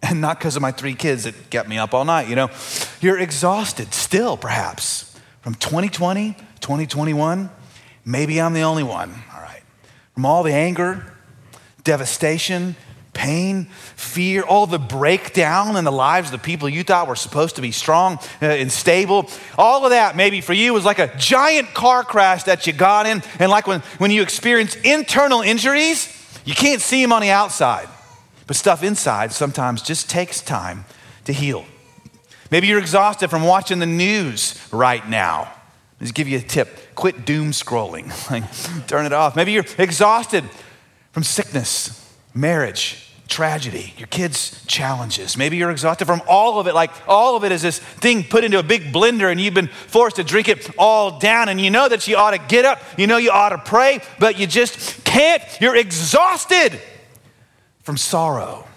And 0.03 0.21
not 0.21 0.37
because 0.39 0.55
of 0.55 0.61
my 0.61 0.71
three 0.71 0.93
kids 0.93 1.23
that 1.23 1.49
kept 1.49 1.67
me 1.67 1.77
up 1.77 1.93
all 1.93 2.05
night, 2.05 2.27
you 2.27 2.35
know. 2.35 2.49
You're 3.01 3.19
exhausted 3.19 3.93
still, 3.93 4.37
perhaps, 4.37 5.17
from 5.41 5.55
2020, 5.55 6.33
2021. 6.59 7.49
Maybe 8.05 8.39
I'm 8.39 8.53
the 8.53 8.61
only 8.61 8.83
one, 8.83 9.11
all 9.33 9.41
right. 9.41 9.63
From 10.13 10.25
all 10.25 10.43
the 10.43 10.53
anger, 10.53 11.13
devastation, 11.83 12.75
pain, 13.17 13.65
fear, 13.95 14.43
all 14.43 14.67
the 14.67 14.77
breakdown 14.77 15.75
in 15.75 15.83
the 15.83 15.91
lives 15.91 16.27
of 16.27 16.31
the 16.33 16.45
people 16.45 16.69
you 16.69 16.83
thought 16.83 17.07
were 17.07 17.15
supposed 17.15 17.55
to 17.55 17.61
be 17.61 17.71
strong 17.71 18.19
uh, 18.41 18.45
and 18.45 18.71
stable. 18.71 19.27
All 19.57 19.83
of 19.83 19.89
that, 19.89 20.15
maybe 20.15 20.39
for 20.39 20.53
you, 20.53 20.73
was 20.73 20.85
like 20.85 20.99
a 20.99 21.11
giant 21.17 21.73
car 21.73 22.03
crash 22.03 22.43
that 22.43 22.67
you 22.67 22.73
got 22.73 23.07
in. 23.07 23.23
And 23.39 23.49
like 23.49 23.65
when, 23.65 23.81
when 23.97 24.11
you 24.11 24.21
experience 24.21 24.75
internal 24.75 25.41
injuries, 25.41 26.13
you 26.45 26.53
can't 26.53 26.81
see 26.81 27.01
them 27.01 27.11
on 27.11 27.21
the 27.21 27.31
outside. 27.31 27.89
But 28.47 28.55
stuff 28.55 28.81
inside 28.81 29.33
sometimes 29.33 29.81
just 29.81 30.09
takes 30.09 30.41
time 30.41 30.85
to 31.25 31.33
heal. 31.33 31.65
Maybe 32.49 32.67
you're 32.67 32.79
exhausted 32.79 33.29
from 33.29 33.43
watching 33.43 33.79
the 33.79 33.85
news 33.85 34.67
right 34.71 35.07
now. 35.07 35.53
Let's 35.99 36.13
give 36.13 36.27
you 36.27 36.37
a 36.37 36.41
tip 36.41 36.95
quit 36.95 37.25
doom 37.25 37.51
scrolling, 37.51 38.07
turn 38.87 39.05
it 39.05 39.13
off. 39.13 39.35
Maybe 39.35 39.51
you're 39.51 39.65
exhausted 39.77 40.43
from 41.11 41.23
sickness, 41.23 42.13
marriage, 42.33 43.11
tragedy, 43.27 43.93
your 43.97 44.07
kids' 44.07 44.63
challenges. 44.65 45.37
Maybe 45.37 45.57
you're 45.57 45.71
exhausted 45.71 46.05
from 46.05 46.21
all 46.27 46.59
of 46.59 46.67
it, 46.67 46.73
like 46.73 46.91
all 47.07 47.35
of 47.35 47.43
it 47.43 47.51
is 47.51 47.61
this 47.61 47.79
thing 47.79 48.23
put 48.23 48.43
into 48.43 48.59
a 48.59 48.63
big 48.63 48.93
blender 48.93 49.29
and 49.29 49.41
you've 49.41 49.53
been 49.53 49.67
forced 49.67 50.15
to 50.15 50.23
drink 50.23 50.47
it 50.47 50.69
all 50.77 51.19
down. 51.19 51.49
And 51.49 51.59
you 51.59 51.69
know 51.69 51.89
that 51.89 52.07
you 52.07 52.15
ought 52.15 52.31
to 52.31 52.37
get 52.37 52.63
up, 52.63 52.81
you 52.97 53.07
know 53.07 53.17
you 53.17 53.31
ought 53.31 53.49
to 53.49 53.57
pray, 53.57 53.99
but 54.19 54.39
you 54.39 54.47
just 54.47 55.03
can't. 55.03 55.43
You're 55.59 55.75
exhausted 55.75 56.79
from 57.87 57.95
sorrow. 57.95 58.67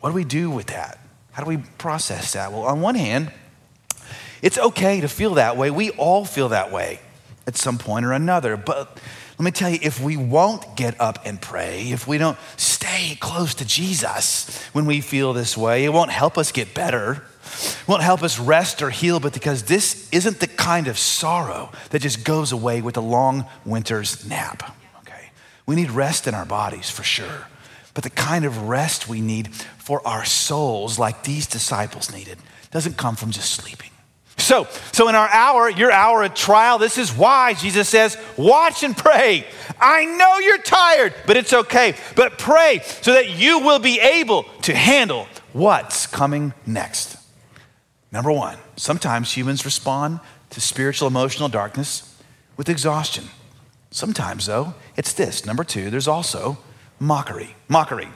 What 0.00 0.10
do 0.10 0.14
we 0.14 0.24
do 0.24 0.50
with 0.50 0.66
that? 0.66 0.98
How 1.30 1.42
do 1.42 1.48
we 1.48 1.56
process 1.78 2.34
that? 2.34 2.52
Well, 2.52 2.64
on 2.64 2.82
one 2.82 2.96
hand, 2.96 3.32
it's 4.42 4.58
okay 4.58 5.00
to 5.00 5.08
feel 5.08 5.36
that 5.36 5.56
way. 5.56 5.70
We 5.70 5.88
all 5.92 6.26
feel 6.26 6.50
that 6.50 6.70
way 6.70 7.00
at 7.46 7.56
some 7.56 7.78
point 7.78 8.04
or 8.04 8.12
another. 8.12 8.58
But 8.58 9.00
let 9.38 9.44
me 9.46 9.52
tell 9.52 9.70
you, 9.70 9.78
if 9.80 10.02
we 10.02 10.18
won't 10.18 10.76
get 10.76 11.00
up 11.00 11.20
and 11.24 11.40
pray, 11.40 11.92
if 11.92 12.06
we 12.06 12.18
don't 12.18 12.36
stay 12.58 13.16
close 13.20 13.54
to 13.54 13.64
Jesus 13.64 14.62
when 14.74 14.84
we 14.84 15.00
feel 15.00 15.32
this 15.32 15.56
way, 15.56 15.86
it 15.86 15.90
won't 15.94 16.10
help 16.10 16.36
us 16.36 16.52
get 16.52 16.74
better. 16.74 17.24
It 17.44 17.88
won't 17.88 18.02
help 18.02 18.22
us 18.22 18.38
rest 18.38 18.82
or 18.82 18.90
heal, 18.90 19.18
but 19.18 19.32
because 19.32 19.62
this 19.62 20.10
isn't 20.12 20.40
the 20.40 20.46
kind 20.46 20.88
of 20.88 20.98
sorrow 20.98 21.72
that 21.88 22.02
just 22.02 22.22
goes 22.22 22.52
away 22.52 22.82
with 22.82 22.98
a 22.98 23.00
long 23.00 23.46
winter's 23.64 24.28
nap. 24.28 24.76
Okay? 24.98 25.30
We 25.64 25.74
need 25.74 25.90
rest 25.90 26.26
in 26.26 26.34
our 26.34 26.44
bodies 26.44 26.90
for 26.90 27.02
sure 27.02 27.46
but 27.94 28.04
the 28.04 28.10
kind 28.10 28.44
of 28.44 28.68
rest 28.68 29.08
we 29.08 29.20
need 29.20 29.54
for 29.54 30.06
our 30.06 30.24
souls, 30.24 30.98
like 30.98 31.24
these 31.24 31.46
disciples 31.46 32.12
needed, 32.12 32.38
doesn't 32.70 32.96
come 32.96 33.16
from 33.16 33.30
just 33.30 33.50
sleeping. 33.52 33.90
So, 34.38 34.66
so 34.92 35.08
in 35.08 35.14
our 35.14 35.28
hour, 35.28 35.68
your 35.70 35.92
hour 35.92 36.22
of 36.22 36.34
trial, 36.34 36.78
this 36.78 36.98
is 36.98 37.12
why 37.12 37.54
Jesus 37.54 37.88
says, 37.88 38.16
watch 38.36 38.82
and 38.82 38.96
pray. 38.96 39.46
I 39.80 40.04
know 40.04 40.38
you're 40.38 40.58
tired, 40.58 41.14
but 41.26 41.36
it's 41.36 41.52
okay. 41.52 41.94
But 42.16 42.38
pray 42.38 42.80
so 43.02 43.12
that 43.12 43.30
you 43.30 43.60
will 43.60 43.78
be 43.78 44.00
able 44.00 44.44
to 44.62 44.74
handle 44.74 45.28
what's 45.52 46.06
coming 46.06 46.54
next. 46.66 47.18
Number 48.10 48.32
one, 48.32 48.58
sometimes 48.76 49.32
humans 49.32 49.64
respond 49.64 50.20
to 50.50 50.60
spiritual 50.60 51.08
emotional 51.08 51.48
darkness 51.48 52.20
with 52.56 52.68
exhaustion. 52.68 53.24
Sometimes, 53.90 54.46
though, 54.46 54.74
it's 54.96 55.12
this. 55.12 55.46
Number 55.46 55.64
two, 55.64 55.90
there's 55.90 56.08
also 56.08 56.58
mockery. 57.02 57.54
Mockery. 57.68 58.08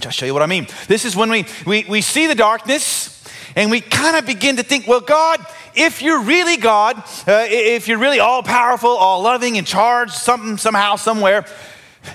Just 0.00 0.16
show 0.16 0.24
you 0.24 0.32
what 0.32 0.42
I 0.42 0.46
mean. 0.46 0.68
This 0.86 1.04
is 1.04 1.16
when 1.16 1.28
we, 1.28 1.44
we, 1.66 1.84
we 1.88 2.00
see 2.00 2.26
the 2.26 2.34
darkness 2.34 3.22
and 3.56 3.70
we 3.70 3.80
kind 3.80 4.16
of 4.16 4.24
begin 4.24 4.56
to 4.56 4.62
think, 4.62 4.86
well, 4.86 5.00
God, 5.00 5.44
if 5.74 6.00
you're 6.00 6.22
really 6.22 6.56
God, 6.56 6.98
uh, 7.26 7.46
if 7.48 7.88
you're 7.88 7.98
really 7.98 8.20
all 8.20 8.42
powerful, 8.42 8.90
all 8.90 9.22
loving, 9.22 9.56
in 9.56 9.64
charge, 9.64 10.12
something, 10.12 10.56
somehow, 10.56 10.96
somewhere, 10.96 11.44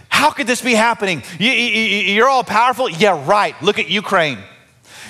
how 0.08 0.32
could 0.32 0.48
this 0.48 0.62
be 0.62 0.74
happening? 0.74 1.22
You, 1.38 1.51
you're 1.51 2.29
all 2.29 2.44
powerful? 2.44 2.89
Yeah, 2.89 3.24
right. 3.27 3.62
Look 3.62 3.77
at 3.77 3.89
Ukraine. 3.89 4.39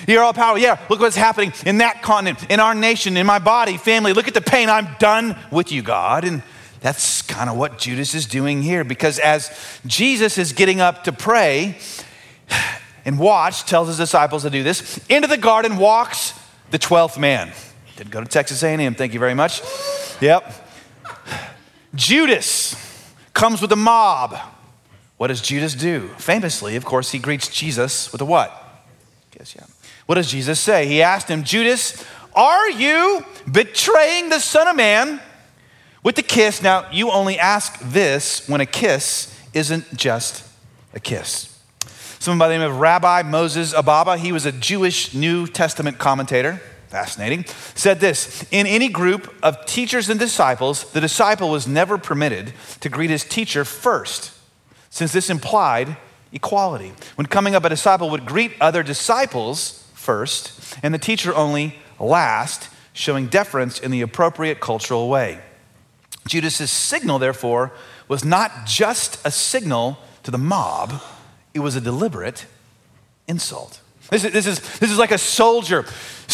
You're 0.06 0.22
all 0.22 0.34
powerful. 0.34 0.60
Yeah, 0.60 0.78
look 0.90 1.00
what's 1.00 1.16
happening 1.16 1.52
in 1.64 1.78
that 1.78 2.02
continent, 2.02 2.50
in 2.50 2.60
our 2.60 2.74
nation, 2.74 3.16
in 3.16 3.24
my 3.24 3.38
body, 3.38 3.76
family. 3.76 4.12
Look 4.12 4.28
at 4.28 4.34
the 4.34 4.40
pain. 4.40 4.68
I'm 4.68 4.88
done 4.98 5.36
with 5.50 5.72
you, 5.72 5.82
God. 5.82 6.24
And 6.24 6.42
that's 6.86 7.20
kind 7.22 7.50
of 7.50 7.56
what 7.56 7.78
Judas 7.78 8.14
is 8.14 8.26
doing 8.26 8.62
here 8.62 8.84
because 8.84 9.18
as 9.18 9.50
Jesus 9.86 10.38
is 10.38 10.52
getting 10.52 10.80
up 10.80 11.02
to 11.02 11.12
pray 11.12 11.78
and 13.04 13.18
watch, 13.18 13.64
tells 13.64 13.88
his 13.88 13.96
disciples 13.96 14.44
to 14.44 14.50
do 14.50 14.62
this, 14.62 15.00
into 15.08 15.26
the 15.26 15.36
garden 15.36 15.78
walks 15.78 16.32
the 16.70 16.78
12th 16.78 17.18
man. 17.18 17.50
Didn't 17.96 18.12
go 18.12 18.20
to 18.20 18.26
Texas 18.26 18.62
A&M, 18.62 18.94
thank 18.94 19.14
you 19.14 19.18
very 19.18 19.34
much. 19.34 19.62
Yep. 20.20 20.68
Judas 21.96 22.76
comes 23.34 23.60
with 23.60 23.72
a 23.72 23.76
mob. 23.76 24.38
What 25.16 25.26
does 25.26 25.40
Judas 25.40 25.74
do? 25.74 26.06
Famously, 26.18 26.76
of 26.76 26.84
course, 26.84 27.10
he 27.10 27.18
greets 27.18 27.48
Jesus 27.48 28.12
with 28.12 28.20
a 28.20 28.24
what? 28.24 28.52
Guess, 29.36 29.56
yeah. 29.56 29.64
What 30.06 30.14
does 30.14 30.30
Jesus 30.30 30.60
say? 30.60 30.86
He 30.86 31.02
asked 31.02 31.26
him, 31.26 31.42
Judas, 31.42 32.04
are 32.32 32.70
you 32.70 33.24
betraying 33.50 34.28
the 34.28 34.38
Son 34.38 34.68
of 34.68 34.76
Man 34.76 35.20
with 36.06 36.14
the 36.14 36.22
kiss, 36.22 36.62
now 36.62 36.88
you 36.92 37.10
only 37.10 37.36
ask 37.36 37.80
this 37.80 38.48
when 38.48 38.60
a 38.60 38.66
kiss 38.66 39.36
isn't 39.52 39.96
just 39.96 40.48
a 40.94 41.00
kiss. 41.00 41.60
Someone 42.20 42.38
by 42.38 42.46
the 42.46 42.54
name 42.54 42.62
of 42.62 42.78
Rabbi 42.78 43.22
Moses 43.22 43.74
Ababa, 43.74 44.16
he 44.16 44.30
was 44.30 44.46
a 44.46 44.52
Jewish 44.52 45.14
New 45.14 45.48
Testament 45.48 45.98
commentator, 45.98 46.62
fascinating, 46.86 47.44
said 47.74 47.98
this 47.98 48.46
In 48.52 48.68
any 48.68 48.88
group 48.88 49.34
of 49.42 49.66
teachers 49.66 50.08
and 50.08 50.20
disciples, 50.20 50.92
the 50.92 51.00
disciple 51.00 51.50
was 51.50 51.66
never 51.66 51.98
permitted 51.98 52.52
to 52.82 52.88
greet 52.88 53.10
his 53.10 53.24
teacher 53.24 53.64
first, 53.64 54.30
since 54.90 55.10
this 55.10 55.28
implied 55.28 55.96
equality. 56.30 56.92
When 57.16 57.26
coming 57.26 57.56
up, 57.56 57.64
a 57.64 57.68
disciple 57.68 58.10
would 58.10 58.26
greet 58.26 58.52
other 58.60 58.84
disciples 58.84 59.90
first, 59.94 60.76
and 60.84 60.94
the 60.94 60.98
teacher 60.98 61.34
only 61.34 61.80
last, 61.98 62.68
showing 62.92 63.26
deference 63.26 63.80
in 63.80 63.90
the 63.90 64.02
appropriate 64.02 64.60
cultural 64.60 65.08
way. 65.08 65.40
Judas's 66.26 66.70
signal, 66.70 67.18
therefore, 67.18 67.72
was 68.08 68.24
not 68.24 68.66
just 68.66 69.24
a 69.24 69.30
signal 69.30 69.98
to 70.22 70.30
the 70.30 70.38
mob, 70.38 71.02
it 71.54 71.60
was 71.60 71.76
a 71.76 71.80
deliberate 71.80 72.46
insult. 73.26 73.80
This 74.10 74.24
is, 74.24 74.32
this 74.32 74.46
is, 74.46 74.78
this 74.78 74.90
is 74.90 74.98
like 74.98 75.10
a 75.10 75.18
soldier 75.18 75.84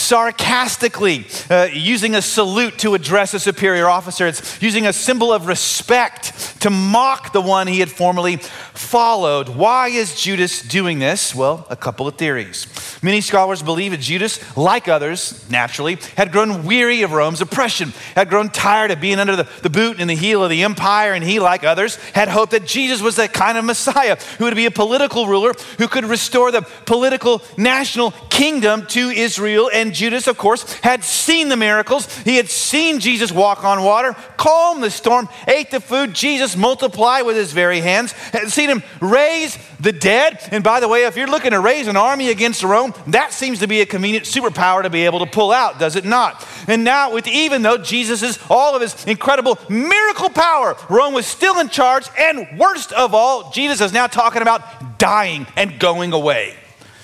sarcastically 0.03 1.27
uh, 1.49 1.69
using 1.73 2.15
a 2.15 2.23
salute 2.23 2.79
to 2.79 2.95
address 2.95 3.35
a 3.35 3.41
superior 3.41 3.89
officer. 3.89 4.27
It's 4.27 4.61
using 4.61 4.87
a 4.87 4.93
symbol 4.93 5.33
of 5.33 5.47
respect 5.47 6.61
to 6.63 6.71
mock 6.71 7.33
the 7.33 7.41
one 7.41 7.67
he 7.67 7.81
had 7.81 7.91
formerly 7.91 8.37
followed. 8.37 9.49
Why 9.49 9.89
is 9.89 10.21
Judas 10.21 10.63
doing 10.63 10.99
this? 10.99 11.35
Well, 11.35 11.67
a 11.71 11.77
couple 11.77 12.09
of 12.09 12.17
theories. 12.17 12.67
Many 13.03 13.21
scholars 13.21 13.63
believe 13.63 13.93
that 13.93 14.01
Judas, 14.01 14.57
like 14.57 14.89
others, 14.89 15.49
naturally, 15.51 15.99
had 16.17 16.33
grown 16.33 16.65
weary 16.65 17.03
of 17.03 17.13
Rome's 17.13 17.41
oppression, 17.41 17.93
had 18.15 18.29
grown 18.29 18.49
tired 18.49 18.91
of 18.91 19.01
being 19.01 19.19
under 19.19 19.37
the, 19.37 19.49
the 19.63 19.71
boot 19.71 20.01
and 20.01 20.09
the 20.09 20.15
heel 20.15 20.43
of 20.43 20.51
the 20.51 20.63
empire, 20.63 21.13
and 21.13 21.25
he, 21.25 21.39
like 21.39 21.65
others, 21.65 21.97
had 22.13 22.29
hoped 22.29 22.53
that 22.53 22.67
Jesus 22.67 23.03
was 23.03 23.17
that 23.17 23.33
kind 23.33 23.59
of 23.59 23.65
Messiah 23.65 24.17
who 24.39 24.45
would 24.45 24.57
be 24.57 24.67
a 24.67 24.71
political 24.71 25.27
ruler 25.27 25.53
who 25.79 25.89
could 25.89 26.05
restore 26.05 26.51
the 26.51 26.63
political 26.87 27.43
national 27.57 28.13
kingdom 28.31 28.87
to 28.87 29.11
Israel 29.11 29.71
and 29.73 29.92
Judas, 29.93 30.27
of 30.27 30.37
course, 30.37 30.73
had 30.81 31.05
seen 31.05 31.49
the 31.49 31.57
miracles. 31.57 32.07
He 32.19 32.37
had 32.37 32.49
seen 32.49 33.01
Jesus 33.01 33.33
walk 33.33 33.65
on 33.65 33.83
water, 33.83 34.15
calm 34.37 34.81
the 34.81 34.91
storm, 34.91 35.29
ate 35.47 35.71
the 35.71 35.81
food 35.81 36.15
Jesus 36.15 36.57
multiplied 36.57 37.27
with 37.27 37.37
his 37.37 37.53
very 37.53 37.81
hands, 37.81 38.13
had 38.13 38.51
seen 38.51 38.69
him 38.69 38.83
raise 39.01 39.59
the 39.81 39.93
dead. 39.93 40.39
And 40.51 40.63
by 40.65 40.81
the 40.81 40.89
way, 40.89 41.05
if 41.05 41.17
you're 41.17 41.27
looking 41.27 41.53
to 41.53 41.61
raise 41.61 41.87
an 41.87 41.97
army 41.97 42.31
against 42.31 42.63
Rome, 42.63 42.95
that 43.09 43.33
seems 43.33 43.59
to 43.61 43.67
be 43.67 43.81
a 43.81 43.87
convenient 43.87 44.27
superpower 44.27 44.83
to 44.83 44.91
be 44.91 45.05
able 45.05 45.21
to 45.21 45.27
pull 45.27 45.53
out, 45.53 45.79
does 45.79 45.97
it 45.97 46.05
not? 46.05 46.47
And 46.69 46.85
now, 46.85 47.13
with 47.13 47.27
even 47.27 47.63
though 47.63 47.79
Jesus' 47.79 48.39
all 48.49 48.75
of 48.75 48.83
his 48.83 49.05
incredible 49.07 49.59
miracle 49.69 50.31
power, 50.31 50.77
Rome 50.89 51.15
was 51.15 51.27
still 51.27 51.59
in 51.59 51.69
charge, 51.69 52.07
and 52.19 52.59
worst 52.59 52.93
of 52.93 53.15
all, 53.15 53.51
Jesus 53.51 53.81
is 53.81 53.93
now 53.93 54.07
talking 54.07 54.43
about 54.43 54.99
dying 54.99 55.47
and 55.57 55.79
going 55.79 56.13
away. 56.13 56.55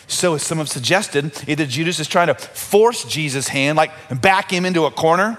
So, 0.09 0.35
as 0.35 0.43
some 0.43 0.59
have 0.59 0.71
suggested, 0.71 1.33
either 1.47 1.67
Judas 1.67 2.00
is 2.00 2.09
trying 2.09 2.29
to 2.29 2.35
force 2.35 3.05
Jesus' 3.05 3.47
hand, 3.47 3.77
like 3.77 3.93
back 4.23 4.50
him 4.50 4.65
into 4.65 4.87
a 4.87 4.91
corner, 4.91 5.38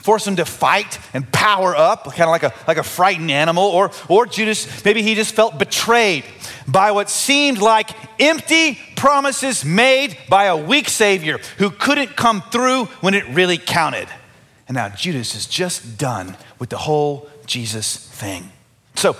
force 0.00 0.26
him 0.26 0.36
to 0.36 0.46
fight 0.46 0.98
and 1.12 1.30
power 1.30 1.76
up, 1.76 2.04
kind 2.04 2.22
of 2.22 2.30
like 2.30 2.42
a, 2.42 2.54
like 2.66 2.78
a 2.78 2.82
frightened 2.82 3.30
animal, 3.30 3.64
or, 3.64 3.90
or 4.08 4.24
Judas, 4.24 4.82
maybe 4.82 5.02
he 5.02 5.14
just 5.14 5.34
felt 5.34 5.58
betrayed 5.58 6.24
by 6.66 6.90
what 6.92 7.10
seemed 7.10 7.58
like 7.58 7.90
empty 8.18 8.78
promises 8.96 9.62
made 9.62 10.16
by 10.30 10.46
a 10.46 10.56
weak 10.56 10.88
Savior 10.88 11.38
who 11.58 11.68
couldn't 11.68 12.16
come 12.16 12.42
through 12.50 12.86
when 13.02 13.12
it 13.12 13.28
really 13.28 13.58
counted. 13.58 14.08
And 14.68 14.74
now 14.74 14.88
Judas 14.88 15.34
is 15.34 15.46
just 15.46 15.98
done 15.98 16.36
with 16.58 16.70
the 16.70 16.78
whole 16.78 17.28
Jesus 17.44 17.96
thing. 17.96 18.50
So, 18.94 19.16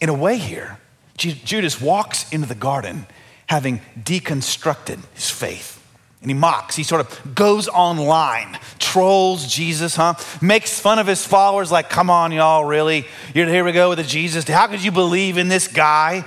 in 0.00 0.08
a 0.08 0.14
way, 0.14 0.36
here, 0.38 0.78
Judas 1.16 1.80
walks 1.80 2.30
into 2.32 2.46
the 2.46 2.54
garden 2.54 3.06
having 3.52 3.82
deconstructed 4.02 4.98
his 5.12 5.28
faith. 5.28 5.78
And 6.22 6.30
he 6.30 6.34
mocks, 6.34 6.74
he 6.74 6.84
sort 6.84 7.02
of 7.02 7.34
goes 7.34 7.68
online, 7.68 8.58
trolls 8.78 9.46
Jesus, 9.46 9.94
huh? 9.94 10.14
Makes 10.40 10.80
fun 10.80 10.98
of 10.98 11.06
his 11.06 11.26
followers, 11.26 11.70
like, 11.70 11.90
come 11.90 12.08
on, 12.08 12.32
y'all, 12.32 12.64
really? 12.64 13.04
Here 13.34 13.62
we 13.62 13.72
go 13.72 13.90
with 13.90 13.98
the 13.98 14.04
Jesus. 14.04 14.48
How 14.48 14.68
could 14.68 14.82
you 14.82 14.90
believe 14.90 15.36
in 15.36 15.48
this 15.48 15.68
guy? 15.68 16.24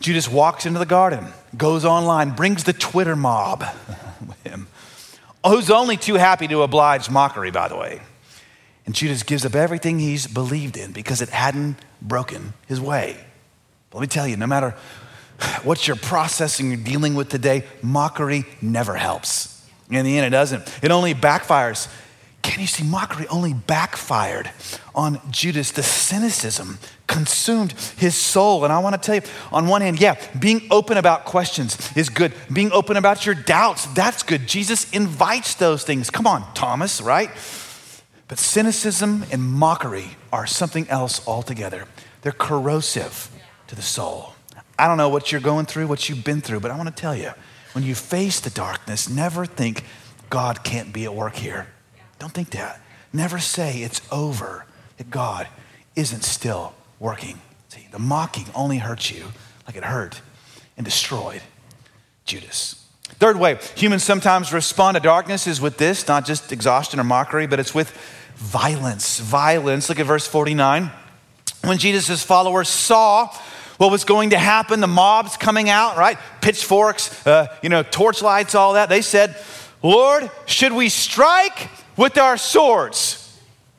Judas 0.00 0.30
walks 0.30 0.64
into 0.64 0.78
the 0.78 0.86
garden, 0.86 1.26
goes 1.58 1.84
online, 1.84 2.30
brings 2.30 2.64
the 2.64 2.72
Twitter 2.72 3.16
mob 3.16 3.60
with 4.26 4.42
him, 4.42 4.66
who's 5.46 5.70
only 5.70 5.98
too 5.98 6.14
happy 6.14 6.48
to 6.48 6.62
oblige 6.62 7.10
mockery, 7.10 7.50
by 7.50 7.68
the 7.68 7.76
way. 7.76 8.00
And 8.86 8.94
Judas 8.94 9.24
gives 9.24 9.44
up 9.44 9.54
everything 9.54 9.98
he's 9.98 10.26
believed 10.26 10.78
in 10.78 10.92
because 10.92 11.20
it 11.20 11.28
hadn't 11.28 11.76
broken 12.00 12.54
his 12.66 12.80
way. 12.80 13.26
But 13.90 13.98
let 13.98 14.02
me 14.02 14.06
tell 14.06 14.26
you, 14.26 14.38
no 14.38 14.46
matter 14.46 14.74
what 15.62 15.86
you're 15.86 15.96
processing 15.96 16.72
or 16.72 16.76
dealing 16.76 17.14
with 17.14 17.28
today, 17.28 17.64
mockery 17.82 18.44
never 18.62 18.94
helps. 18.94 19.66
In 19.90 20.04
the 20.04 20.16
end, 20.16 20.26
it 20.26 20.30
doesn't. 20.30 20.66
It 20.82 20.90
only 20.90 21.14
backfires. 21.14 21.88
Can 22.42 22.60
you 22.60 22.66
see 22.66 22.84
mockery 22.84 23.26
only 23.26 23.54
backfired 23.54 24.50
on 24.94 25.20
Judas? 25.30 25.72
The 25.72 25.82
cynicism 25.82 26.78
consumed 27.06 27.72
his 27.96 28.14
soul. 28.14 28.62
And 28.64 28.72
I 28.72 28.78
want 28.78 28.94
to 28.94 29.04
tell 29.04 29.16
you, 29.16 29.22
on 29.50 29.66
one 29.66 29.80
hand, 29.82 30.00
yeah, 30.00 30.14
being 30.38 30.62
open 30.70 30.96
about 30.96 31.24
questions 31.24 31.76
is 31.96 32.08
good. 32.08 32.32
Being 32.52 32.70
open 32.72 32.96
about 32.96 33.26
your 33.26 33.34
doubts, 33.34 33.86
that's 33.86 34.22
good. 34.22 34.46
Jesus 34.46 34.90
invites 34.92 35.54
those 35.56 35.82
things. 35.82 36.08
Come 36.08 36.26
on, 36.26 36.44
Thomas, 36.54 37.00
right? 37.00 37.30
But 38.28 38.38
cynicism 38.38 39.24
and 39.32 39.42
mockery 39.42 40.16
are 40.32 40.46
something 40.46 40.88
else 40.88 41.26
altogether. 41.26 41.86
They're 42.22 42.32
corrosive 42.32 43.28
to 43.66 43.74
the 43.74 43.82
soul. 43.82 44.35
I 44.78 44.86
don't 44.86 44.96
know 44.96 45.08
what 45.08 45.32
you're 45.32 45.40
going 45.40 45.66
through, 45.66 45.86
what 45.86 46.08
you've 46.08 46.24
been 46.24 46.40
through, 46.40 46.60
but 46.60 46.70
I 46.70 46.76
want 46.76 46.94
to 46.94 47.00
tell 47.00 47.14
you 47.14 47.30
when 47.72 47.84
you 47.84 47.94
face 47.94 48.40
the 48.40 48.50
darkness, 48.50 49.08
never 49.08 49.46
think 49.46 49.84
God 50.30 50.64
can't 50.64 50.92
be 50.92 51.04
at 51.04 51.14
work 51.14 51.36
here. 51.36 51.68
Don't 52.18 52.32
think 52.32 52.50
that. 52.50 52.80
Never 53.12 53.38
say 53.38 53.78
it's 53.78 54.00
over, 54.10 54.66
that 54.98 55.10
God 55.10 55.48
isn't 55.94 56.24
still 56.24 56.74
working. 56.98 57.40
See, 57.68 57.86
the 57.90 57.98
mocking 57.98 58.46
only 58.54 58.78
hurts 58.78 59.10
you 59.10 59.26
like 59.66 59.76
it 59.76 59.84
hurt 59.84 60.20
and 60.76 60.84
destroyed 60.84 61.42
Judas. 62.24 62.82
Third 63.18 63.38
way, 63.38 63.58
humans 63.76 64.02
sometimes 64.02 64.52
respond 64.52 64.96
to 64.96 65.00
darkness 65.00 65.46
is 65.46 65.60
with 65.60 65.78
this, 65.78 66.06
not 66.08 66.26
just 66.26 66.52
exhaustion 66.52 67.00
or 67.00 67.04
mockery, 67.04 67.46
but 67.46 67.60
it's 67.60 67.74
with 67.74 67.90
violence. 68.34 69.20
Violence. 69.20 69.88
Look 69.88 70.00
at 70.00 70.06
verse 70.06 70.26
49. 70.26 70.90
When 71.62 71.78
Jesus' 71.78 72.22
followers 72.22 72.68
saw 72.68 73.34
what 73.78 73.90
was 73.90 74.04
going 74.04 74.30
to 74.30 74.38
happen, 74.38 74.80
the 74.80 74.86
mobs 74.86 75.36
coming 75.36 75.68
out, 75.68 75.96
right? 75.96 76.18
Pitchforks, 76.40 77.26
uh, 77.26 77.46
you 77.62 77.68
know, 77.68 77.82
torchlights, 77.82 78.54
all 78.54 78.74
that. 78.74 78.88
They 78.88 79.02
said, 79.02 79.36
Lord, 79.82 80.30
should 80.46 80.72
we 80.72 80.88
strike 80.88 81.68
with 81.96 82.18
our 82.18 82.36
swords? 82.36 83.22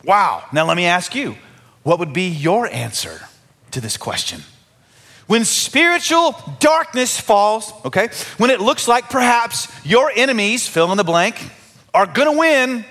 Wow. 0.04 0.44
Now 0.54 0.66
let 0.66 0.77
me 0.77 0.86
ask 0.86 1.16
you, 1.16 1.36
what 1.84 2.00
would 2.00 2.13
be 2.13 2.30
your 2.30 2.68
answer 2.68 3.22
to 3.72 3.82
this 3.82 3.98
question? 3.98 4.42
When 5.27 5.44
spiritual 5.44 6.36
darkness 6.60 7.20
falls, 7.20 7.74
okay, 7.84 8.08
when 8.38 8.50
it 8.50 8.62
looks 8.62 8.88
like 8.88 9.10
perhaps 9.10 9.68
your 9.86 10.12
enemies, 10.16 10.68
fill 10.68 10.92
in 10.92 10.98
the 10.98 11.04
blank, 11.04 11.36
are 11.94 12.06
gonna 12.06 12.38
win, 12.38 12.86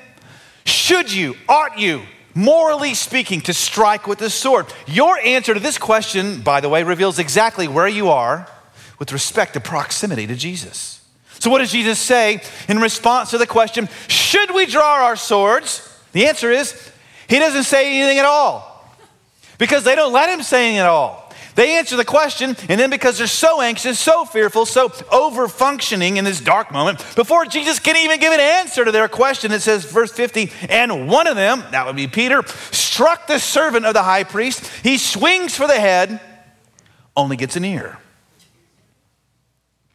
should 0.66 1.10
you, 1.10 1.36
ought 1.48 1.78
you, 1.78 2.02
morally 2.36 2.94
speaking, 2.94 3.40
to 3.40 3.54
strike 3.54 4.06
with 4.06 4.18
the 4.18 4.30
sword? 4.30 4.66
Your 4.86 5.18
answer 5.18 5.54
to 5.54 5.60
this 5.60 5.78
question, 5.78 6.42
by 6.42 6.60
the 6.60 6.68
way, 6.68 6.84
reveals 6.84 7.18
exactly 7.18 7.66
where 7.66 7.88
you 7.88 8.10
are 8.10 8.48
with 8.98 9.12
respect 9.12 9.54
to 9.54 9.60
proximity 9.60 10.26
to 10.26 10.36
Jesus. 10.36 11.00
So, 11.38 11.50
what 11.50 11.58
does 11.58 11.72
Jesus 11.72 11.98
say 11.98 12.42
in 12.68 12.78
response 12.78 13.30
to 13.30 13.38
the 13.38 13.46
question, 13.46 13.88
should 14.08 14.54
we 14.54 14.66
draw 14.66 15.04
our 15.04 15.16
swords? 15.16 15.82
The 16.12 16.26
answer 16.26 16.50
is, 16.50 16.92
he 17.28 17.38
doesn't 17.38 17.64
say 17.64 17.98
anything 17.98 18.18
at 18.18 18.24
all 18.24 18.94
because 19.58 19.84
they 19.84 19.96
don't 19.96 20.12
let 20.12 20.30
him 20.30 20.42
say 20.42 20.66
anything 20.66 20.78
at 20.78 20.86
all. 20.86 21.25
They 21.56 21.78
answer 21.78 21.96
the 21.96 22.04
question, 22.04 22.54
and 22.68 22.78
then 22.78 22.90
because 22.90 23.16
they're 23.16 23.26
so 23.26 23.62
anxious, 23.62 23.98
so 23.98 24.26
fearful, 24.26 24.66
so 24.66 24.92
over 25.10 25.48
functioning 25.48 26.18
in 26.18 26.24
this 26.24 26.38
dark 26.38 26.70
moment, 26.70 26.98
before 27.16 27.46
Jesus 27.46 27.78
can 27.78 27.96
even 27.96 28.20
give 28.20 28.34
an 28.34 28.40
answer 28.40 28.84
to 28.84 28.92
their 28.92 29.08
question, 29.08 29.50
it 29.52 29.60
says, 29.60 29.84
verse 29.84 30.12
50, 30.12 30.52
and 30.68 31.08
one 31.08 31.26
of 31.26 31.34
them, 31.34 31.64
that 31.70 31.86
would 31.86 31.96
be 31.96 32.08
Peter, 32.08 32.42
struck 32.72 33.26
the 33.26 33.38
servant 33.38 33.86
of 33.86 33.94
the 33.94 34.02
high 34.02 34.22
priest. 34.22 34.66
He 34.82 34.98
swings 34.98 35.56
for 35.56 35.66
the 35.66 35.80
head, 35.80 36.20
only 37.16 37.38
gets 37.38 37.56
an 37.56 37.64
ear. 37.64 37.98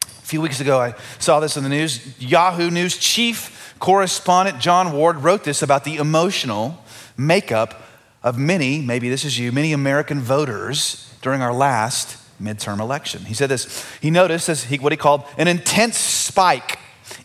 A 0.02 0.06
few 0.24 0.40
weeks 0.40 0.58
ago, 0.58 0.80
I 0.80 0.94
saw 1.20 1.38
this 1.38 1.56
in 1.56 1.62
the 1.62 1.68
news. 1.68 2.20
Yahoo 2.20 2.70
News 2.70 2.96
chief 2.96 3.76
correspondent 3.78 4.58
Jon 4.58 4.90
Ward 4.90 5.18
wrote 5.18 5.44
this 5.44 5.62
about 5.62 5.84
the 5.84 5.96
emotional 5.96 6.82
makeup 7.16 7.80
of 8.22 8.38
many, 8.38 8.80
maybe 8.80 9.08
this 9.08 9.24
is 9.24 9.38
you, 9.38 9.52
many 9.52 9.72
American 9.72 10.20
voters 10.20 11.12
during 11.22 11.42
our 11.42 11.52
last 11.52 12.18
midterm 12.40 12.80
election. 12.80 13.24
He 13.24 13.34
said 13.34 13.48
this. 13.48 13.86
He 14.00 14.10
noticed 14.10 14.48
as 14.48 14.64
he, 14.64 14.78
what 14.78 14.92
he 14.92 14.96
called 14.96 15.24
an 15.38 15.48
intense 15.48 15.96
spike 15.96 16.78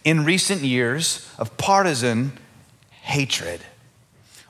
in 0.03 0.25
recent 0.25 0.61
years 0.61 1.31
of 1.37 1.57
partisan 1.57 2.33
hatred, 3.01 3.61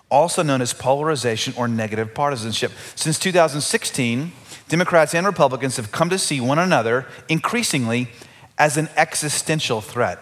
also 0.09 0.43
known 0.43 0.61
as 0.61 0.73
polarization 0.73 1.53
or 1.57 1.67
negative 1.67 2.13
partisanship. 2.13 2.71
Since 2.95 3.19
2016, 3.19 4.31
Democrats 4.69 5.13
and 5.15 5.25
Republicans 5.25 5.77
have 5.77 5.91
come 5.91 6.09
to 6.09 6.17
see 6.19 6.41
one 6.41 6.59
another 6.59 7.05
increasingly 7.29 8.09
as 8.57 8.77
an 8.77 8.89
existential 8.95 9.81
threat. 9.81 10.19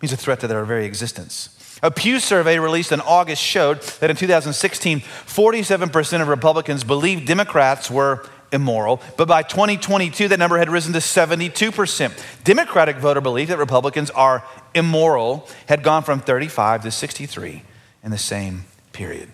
He's 0.00 0.12
a 0.12 0.16
threat 0.16 0.40
to 0.40 0.48
their 0.48 0.64
very 0.64 0.84
existence. 0.84 1.55
A 1.82 1.90
Pew 1.90 2.20
survey 2.20 2.58
released 2.58 2.92
in 2.92 3.00
August 3.00 3.42
showed 3.42 3.82
that 4.00 4.08
in 4.08 4.16
2016, 4.16 5.00
47% 5.00 6.22
of 6.22 6.28
Republicans 6.28 6.84
believed 6.84 7.26
Democrats 7.26 7.90
were 7.90 8.26
immoral, 8.52 9.02
but 9.16 9.28
by 9.28 9.42
2022, 9.42 10.28
that 10.28 10.38
number 10.38 10.56
had 10.56 10.70
risen 10.70 10.92
to 10.92 11.00
72%. 11.00 12.44
Democratic 12.44 12.96
voter 12.96 13.20
belief 13.20 13.48
that 13.48 13.58
Republicans 13.58 14.10
are 14.10 14.44
immoral 14.74 15.48
had 15.66 15.82
gone 15.82 16.02
from 16.02 16.20
35 16.20 16.82
to 16.84 16.90
63 16.90 17.62
in 18.04 18.10
the 18.10 18.18
same 18.18 18.64
period. 18.92 19.28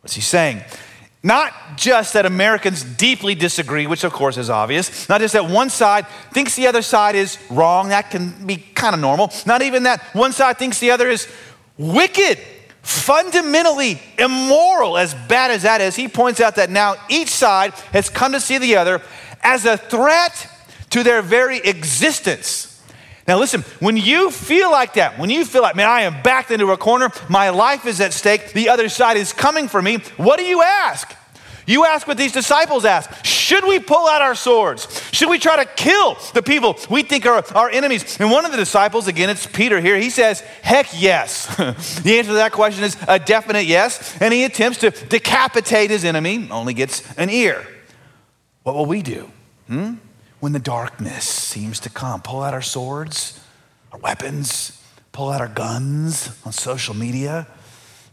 What's 0.00 0.14
he 0.14 0.20
saying? 0.20 0.62
Not 1.22 1.54
just 1.76 2.12
that 2.12 2.26
Americans 2.26 2.84
deeply 2.84 3.34
disagree, 3.34 3.86
which 3.86 4.04
of 4.04 4.12
course 4.12 4.36
is 4.36 4.50
obvious. 4.50 5.08
Not 5.08 5.22
just 5.22 5.32
that 5.32 5.48
one 5.48 5.70
side 5.70 6.06
thinks 6.32 6.54
the 6.54 6.66
other 6.66 6.82
side 6.82 7.14
is 7.14 7.38
wrong, 7.48 7.88
that 7.88 8.10
can 8.10 8.46
be 8.46 8.56
kind 8.56 8.94
of 8.94 9.00
normal. 9.00 9.32
Not 9.46 9.62
even 9.62 9.84
that 9.84 10.02
one 10.12 10.32
side 10.32 10.58
thinks 10.58 10.80
the 10.80 10.90
other 10.90 11.08
is 11.08 11.26
wicked 11.78 12.38
fundamentally 12.82 14.00
immoral, 14.18 14.98
as 14.98 15.14
bad 15.14 15.50
as 15.50 15.62
that 15.62 15.80
is, 15.80 15.96
he 15.96 16.06
points 16.06 16.40
out 16.40 16.56
that 16.56 16.70
now 16.70 16.96
each 17.08 17.30
side 17.30 17.72
has 17.92 18.10
come 18.10 18.32
to 18.32 18.40
see 18.40 18.58
the 18.58 18.76
other 18.76 19.00
as 19.42 19.64
a 19.64 19.76
threat 19.76 20.48
to 20.90 21.02
their 21.02 21.22
very 21.22 21.58
existence. 21.58 22.70
Now, 23.26 23.38
listen, 23.38 23.62
when 23.80 23.96
you 23.96 24.30
feel 24.30 24.70
like 24.70 24.94
that, 24.94 25.18
when 25.18 25.30
you 25.30 25.46
feel 25.46 25.62
like, 25.62 25.76
man, 25.76 25.88
I 25.88 26.02
am 26.02 26.22
backed 26.22 26.50
into 26.50 26.72
a 26.72 26.76
corner, 26.76 27.10
my 27.30 27.48
life 27.48 27.86
is 27.86 28.00
at 28.02 28.12
stake, 28.12 28.52
the 28.52 28.68
other 28.68 28.90
side 28.90 29.16
is 29.16 29.32
coming 29.32 29.66
for 29.66 29.80
me, 29.80 29.98
what 30.18 30.38
do 30.38 30.44
you 30.44 30.62
ask? 30.62 31.14
You 31.66 31.86
ask 31.86 32.06
what 32.06 32.18
these 32.18 32.32
disciples 32.32 32.84
ask 32.84 33.24
Should 33.24 33.64
we 33.64 33.78
pull 33.78 34.06
out 34.06 34.22
our 34.22 34.34
swords? 34.34 35.02
Should 35.12 35.28
we 35.28 35.38
try 35.38 35.62
to 35.62 35.64
kill 35.64 36.16
the 36.32 36.42
people 36.42 36.76
we 36.90 37.02
think 37.02 37.26
are 37.26 37.44
our 37.56 37.70
enemies? 37.70 38.18
And 38.20 38.30
one 38.30 38.44
of 38.44 38.50
the 38.50 38.56
disciples, 38.56 39.08
again, 39.08 39.30
it's 39.30 39.46
Peter 39.46 39.80
here, 39.80 39.96
he 39.96 40.10
says, 40.10 40.40
Heck 40.62 40.88
yes. 40.92 41.46
the 41.56 42.18
answer 42.18 42.30
to 42.30 42.34
that 42.34 42.52
question 42.52 42.84
is 42.84 42.96
a 43.08 43.18
definite 43.18 43.66
yes. 43.66 44.16
And 44.20 44.34
he 44.34 44.44
attempts 44.44 44.78
to 44.78 44.90
decapitate 44.90 45.90
his 45.90 46.04
enemy, 46.04 46.48
only 46.50 46.74
gets 46.74 47.02
an 47.16 47.30
ear. 47.30 47.66
What 48.62 48.74
will 48.74 48.86
we 48.86 49.02
do 49.02 49.30
hmm? 49.66 49.94
when 50.40 50.52
the 50.52 50.58
darkness 50.58 51.24
seems 51.24 51.80
to 51.80 51.90
come? 51.90 52.22
Pull 52.22 52.42
out 52.42 52.54
our 52.54 52.62
swords, 52.62 53.40
our 53.92 53.98
weapons, 53.98 54.82
pull 55.12 55.30
out 55.30 55.40
our 55.40 55.48
guns 55.48 56.36
on 56.44 56.52
social 56.52 56.94
media, 56.94 57.46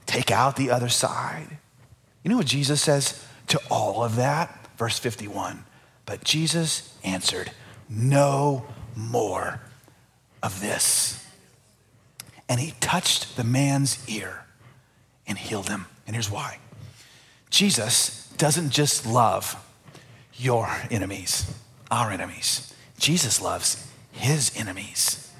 take 0.06 0.30
out 0.30 0.56
the 0.56 0.70
other 0.70 0.90
side. 0.90 1.58
You 2.24 2.30
know 2.30 2.38
what 2.38 2.46
Jesus 2.46 2.82
says? 2.82 3.26
To 3.52 3.62
all 3.70 4.04
of 4.04 4.16
that? 4.16 4.68
Verse 4.78 4.98
51. 4.98 5.66
But 6.06 6.24
Jesus 6.24 6.98
answered, 7.04 7.52
No 7.90 8.66
more 8.96 9.62
of 10.42 10.62
this. 10.62 11.26
And 12.50 12.60
he 12.60 12.74
touched 12.80 13.38
the 13.38 13.44
man's 13.44 14.08
ear 14.10 14.46
and 15.28 15.38
healed 15.38 15.70
him. 15.70 15.86
And 16.08 16.16
here's 16.16 16.32
why 16.32 16.58
Jesus 17.50 18.30
doesn't 18.38 18.72
just 18.72 19.06
love 19.06 19.56
your 20.36 20.70
enemies, 20.90 21.54
our 21.90 22.12
enemies. 22.12 22.74
Jesus 22.98 23.42
loves 23.42 23.88
his 24.12 24.52
enemies 24.56 25.32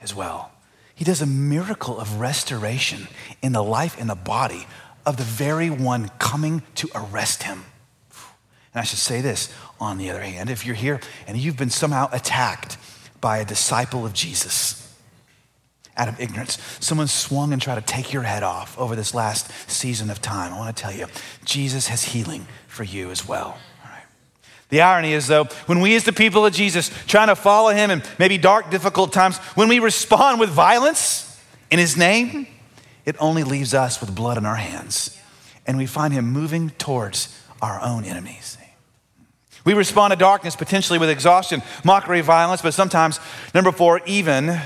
as 0.00 0.14
well. 0.14 0.52
He 0.94 1.04
does 1.04 1.22
a 1.22 1.26
miracle 1.26 1.98
of 1.98 2.20
restoration 2.20 3.08
in 3.42 3.52
the 3.52 3.62
life 3.62 3.96
and 3.98 4.08
the 4.08 4.14
body 4.14 4.66
of 5.04 5.16
the 5.16 5.22
very 5.22 5.70
one 5.70 6.08
coming 6.18 6.62
to 6.76 6.88
arrest 6.94 7.44
him. 7.44 7.64
And 8.74 8.80
I 8.80 8.84
should 8.84 8.98
say 8.98 9.20
this 9.20 9.52
on 9.80 9.98
the 9.98 10.10
other 10.10 10.22
hand, 10.22 10.48
if 10.48 10.64
you're 10.64 10.74
here 10.74 11.00
and 11.26 11.36
you've 11.36 11.56
been 11.56 11.70
somehow 11.70 12.08
attacked 12.12 12.78
by 13.20 13.38
a 13.38 13.44
disciple 13.44 14.06
of 14.06 14.12
Jesus 14.12 14.78
out 15.96 16.08
of 16.08 16.18
ignorance, 16.18 16.58
someone 16.80 17.06
swung 17.06 17.52
and 17.52 17.60
tried 17.60 17.74
to 17.74 17.82
take 17.82 18.12
your 18.12 18.22
head 18.22 18.42
off 18.42 18.78
over 18.78 18.96
this 18.96 19.14
last 19.14 19.50
season 19.70 20.08
of 20.08 20.22
time, 20.22 20.54
I 20.54 20.58
want 20.58 20.74
to 20.74 20.82
tell 20.82 20.92
you, 20.92 21.06
Jesus 21.44 21.88
has 21.88 22.02
healing 22.04 22.46
for 22.66 22.84
you 22.84 23.10
as 23.10 23.28
well. 23.28 23.58
The 24.70 24.80
irony 24.80 25.12
is, 25.12 25.26
though, 25.26 25.44
when 25.66 25.80
we, 25.80 25.94
as 25.96 26.04
the 26.04 26.14
people 26.14 26.46
of 26.46 26.54
Jesus, 26.54 26.90
trying 27.06 27.28
to 27.28 27.36
follow 27.36 27.74
him 27.74 27.90
in 27.90 28.02
maybe 28.18 28.38
dark, 28.38 28.70
difficult 28.70 29.12
times, 29.12 29.36
when 29.54 29.68
we 29.68 29.80
respond 29.80 30.40
with 30.40 30.48
violence 30.48 31.38
in 31.70 31.78
his 31.78 31.94
name, 31.94 32.46
it 33.04 33.16
only 33.18 33.44
leaves 33.44 33.74
us 33.74 34.00
with 34.00 34.14
blood 34.14 34.38
in 34.38 34.46
our 34.46 34.56
hands. 34.56 35.18
And 35.66 35.78
we 35.78 35.86
find 35.86 36.12
him 36.12 36.30
moving 36.30 36.70
towards 36.70 37.38
our 37.60 37.80
own 37.80 38.04
enemies. 38.04 38.58
We 39.64 39.74
respond 39.74 40.10
to 40.10 40.16
darkness 40.16 40.56
potentially 40.56 40.98
with 40.98 41.08
exhaustion, 41.08 41.62
mockery, 41.84 42.20
violence, 42.20 42.62
but 42.62 42.74
sometimes, 42.74 43.20
number 43.54 43.70
four, 43.70 44.00
even 44.06 44.60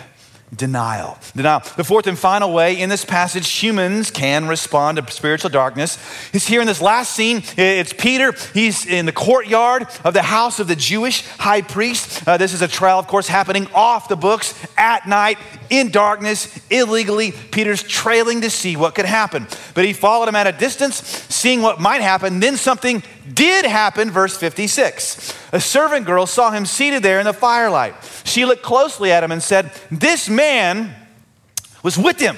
denial. 0.55 1.19
Denial. 1.35 1.63
The 1.77 1.85
fourth 1.85 2.07
and 2.07 2.19
final 2.19 2.53
way 2.53 2.79
in 2.81 2.89
this 2.89 3.05
passage 3.05 3.49
humans 3.51 4.11
can 4.11 4.47
respond 4.47 4.99
to 4.99 5.11
spiritual 5.11 5.51
darkness 5.51 5.99
is 6.33 6.47
here 6.47 6.61
in 6.61 6.67
this 6.67 6.81
last 6.81 7.15
scene. 7.15 7.43
It's 7.57 7.93
Peter. 7.93 8.33
He's 8.55 8.87
in 8.87 9.07
the 9.07 9.13
courtyard 9.13 9.89
of 10.05 10.15
the 10.15 10.23
house 10.23 10.61
of 10.61 10.69
the 10.69 10.77
Jewish 10.77 11.27
high 11.27 11.63
priest. 11.63 12.27
Uh, 12.27 12.37
this 12.37 12.53
is 12.53 12.63
a 12.63 12.69
trial, 12.69 12.99
of 12.99 13.07
course, 13.07 13.29
happening 13.29 13.67
off 13.75 14.09
the 14.09 14.17
books 14.17 14.55
at 14.77 15.07
night 15.07 15.39
in 15.69 15.91
darkness, 15.91 16.61
illegally. 16.71 17.33
Peter's 17.33 17.83
trailing 17.83 18.43
to 18.43 18.51
see 18.51 18.77
what 18.77 18.95
could 18.95 19.05
happen. 19.05 19.47
But 19.75 19.85
he 19.85 19.93
followed 19.93 20.29
him 20.29 20.37
at 20.37 20.47
a 20.47 20.53
distance, 20.53 20.97
seeing 21.29 21.63
what 21.63 21.81
might 21.81 22.03
happen. 22.03 22.41
Then 22.41 22.57
something 22.57 23.03
did 23.35 23.65
happen, 23.65 24.11
verse 24.11 24.37
56. 24.37 25.35
A 25.53 25.61
servant 25.61 26.07
girl 26.07 26.27
saw 26.27 26.51
him 26.51 26.67
seated 26.67 27.03
there 27.03 27.19
in 27.19 27.25
the 27.25 27.33
firelight. 27.33 27.95
She 28.25 28.45
looked 28.45 28.63
closely 28.63 29.13
at 29.13 29.23
him 29.23 29.33
and 29.33 29.43
said, 29.43 29.73
This 29.91 30.29
man 30.29 30.95
was 31.83 31.99
with 31.99 32.19
him, 32.19 32.37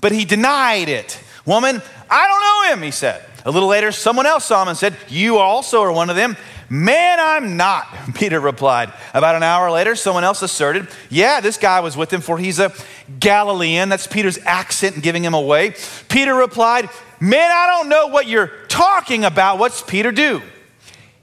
but 0.00 0.12
he 0.12 0.24
denied 0.24 0.88
it. 0.88 1.18
Woman, 1.44 1.82
I 2.10 2.26
don't 2.26 2.40
know 2.40 2.74
him, 2.74 2.82
he 2.82 2.90
said. 2.90 3.24
A 3.44 3.50
little 3.50 3.68
later, 3.68 3.90
someone 3.90 4.26
else 4.26 4.44
saw 4.44 4.62
him 4.62 4.68
and 4.68 4.78
said, 4.78 4.96
You 5.08 5.38
also 5.38 5.82
are 5.82 5.92
one 5.92 6.10
of 6.10 6.16
them. 6.16 6.36
Man, 6.72 7.20
I'm 7.20 7.58
not, 7.58 7.86
Peter 8.14 8.40
replied. 8.40 8.94
About 9.12 9.36
an 9.36 9.42
hour 9.42 9.70
later, 9.70 9.94
someone 9.94 10.24
else 10.24 10.40
asserted, 10.40 10.88
Yeah, 11.10 11.42
this 11.42 11.58
guy 11.58 11.80
was 11.80 11.98
with 11.98 12.10
him, 12.10 12.22
for 12.22 12.38
he's 12.38 12.58
a 12.58 12.72
Galilean. 13.20 13.90
That's 13.90 14.06
Peter's 14.06 14.38
accent 14.38 15.02
giving 15.02 15.22
him 15.22 15.34
away. 15.34 15.74
Peter 16.08 16.34
replied, 16.34 16.88
Man, 17.20 17.50
I 17.52 17.66
don't 17.66 17.90
know 17.90 18.06
what 18.06 18.26
you're 18.26 18.50
talking 18.68 19.22
about. 19.22 19.58
What's 19.58 19.82
Peter 19.82 20.10
do? 20.10 20.40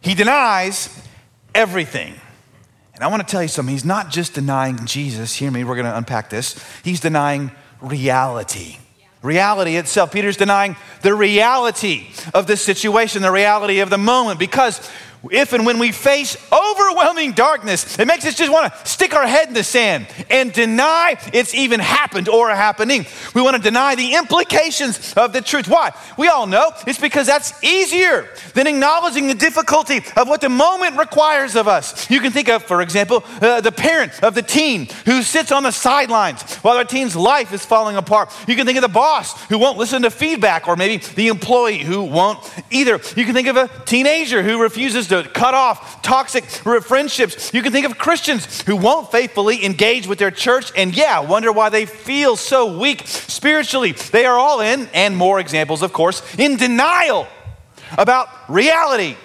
He 0.01 0.13
denies 0.13 0.95
everything. 1.55 2.13
And 2.93 3.03
I 3.03 3.07
want 3.07 3.27
to 3.27 3.31
tell 3.31 3.41
you 3.41 3.47
something. 3.47 3.73
He's 3.73 3.83
not 3.83 4.11
just 4.11 4.35
denying 4.35 4.85
Jesus. 4.85 5.33
Hear 5.33 5.49
me, 5.49 5.63
we're 5.63 5.75
going 5.75 5.87
to 5.87 5.97
unpack 5.97 6.29
this. 6.29 6.63
He's 6.83 6.99
denying 6.99 7.49
reality. 7.81 8.77
Reality 9.23 9.77
itself. 9.77 10.13
Peter's 10.13 10.37
denying 10.37 10.77
the 11.01 11.13
reality 11.13 12.07
of 12.35 12.45
the 12.45 12.55
situation, 12.55 13.21
the 13.23 13.31
reality 13.31 13.79
of 13.79 13.89
the 13.89 13.97
moment, 13.97 14.39
because 14.39 14.89
if 15.31 15.53
and 15.53 15.65
when 15.65 15.79
we 15.79 15.91
face 15.91 16.37
overwhelming 16.51 17.33
darkness, 17.33 17.99
it 17.99 18.07
makes 18.07 18.25
us 18.25 18.35
just 18.35 18.51
want 18.51 18.73
to 18.73 18.87
stick 18.87 19.13
our 19.13 19.27
head 19.27 19.49
in 19.49 19.53
the 19.53 19.63
sand 19.63 20.07
and 20.29 20.53
deny 20.53 21.17
it's 21.33 21.53
even 21.53 21.79
happened 21.79 22.29
or 22.29 22.49
happening. 22.49 23.05
We 23.35 23.41
want 23.41 23.57
to 23.57 23.61
deny 23.61 23.95
the 23.95 24.15
implications 24.15 25.13
of 25.15 25.33
the 25.33 25.41
truth. 25.41 25.67
Why? 25.67 25.91
We 26.17 26.29
all 26.29 26.47
know 26.47 26.71
it's 26.87 26.99
because 26.99 27.27
that's 27.27 27.61
easier 27.63 28.29
than 28.53 28.67
acknowledging 28.67 29.27
the 29.27 29.35
difficulty 29.35 30.01
of 30.15 30.29
what 30.29 30.39
the 30.39 30.49
moment 30.49 30.97
requires 30.97 31.55
of 31.55 31.67
us. 31.67 32.09
You 32.09 32.21
can 32.21 32.31
think 32.31 32.47
of, 32.47 32.63
for 32.63 32.81
example, 32.81 33.23
uh, 33.41 33.59
the 33.59 33.73
parent 33.73 34.23
of 34.23 34.35
the 34.35 34.41
teen 34.41 34.87
who 35.05 35.21
sits 35.21 35.51
on 35.51 35.63
the 35.63 35.71
sidelines 35.71 36.41
while 36.57 36.75
their 36.75 36.85
teen's 36.85 37.15
life 37.15 37.51
is 37.51 37.65
falling 37.65 37.97
apart. 37.97 38.33
You 38.47 38.55
can 38.55 38.65
think 38.65 38.77
of 38.77 38.83
the 38.83 38.87
boss 38.87 39.41
who 39.47 39.59
won't 39.59 39.77
listen 39.77 40.03
to 40.03 40.11
feedback, 40.11 40.67
or 40.67 40.77
maybe 40.77 41.03
the 41.15 41.27
employee 41.27 41.79
who 41.79 42.03
won't 42.03 42.39
either. 42.71 43.01
You 43.17 43.25
can 43.25 43.33
think 43.33 43.47
of 43.47 43.57
a 43.57 43.67
teenager 43.85 44.41
who 44.43 44.61
refuses 44.61 45.08
to 45.09 45.23
cut 45.33 45.53
off 45.53 46.01
toxic 46.01 46.45
friendships. 46.45 47.53
You 47.53 47.61
can 47.61 47.71
think 47.71 47.85
of 47.85 47.97
Christians 47.97 48.61
who 48.61 48.75
won't 48.75 49.11
faithfully 49.11 49.65
engage 49.65 50.07
with 50.07 50.19
their 50.19 50.31
church 50.31 50.71
and, 50.75 50.95
yeah, 50.95 51.19
wonder 51.19 51.51
why 51.51 51.69
they 51.69 51.85
feel 51.85 52.35
so 52.35 52.77
weak 52.77 53.05
spiritually. 53.05 53.91
They 53.91 54.25
are 54.25 54.39
all 54.39 54.61
in, 54.61 54.87
and 54.93 55.15
more 55.17 55.39
examples, 55.39 55.81
of 55.81 55.93
course, 55.93 56.21
in 56.35 56.57
denial 56.57 57.27
about 57.97 58.29
reality. 58.49 59.15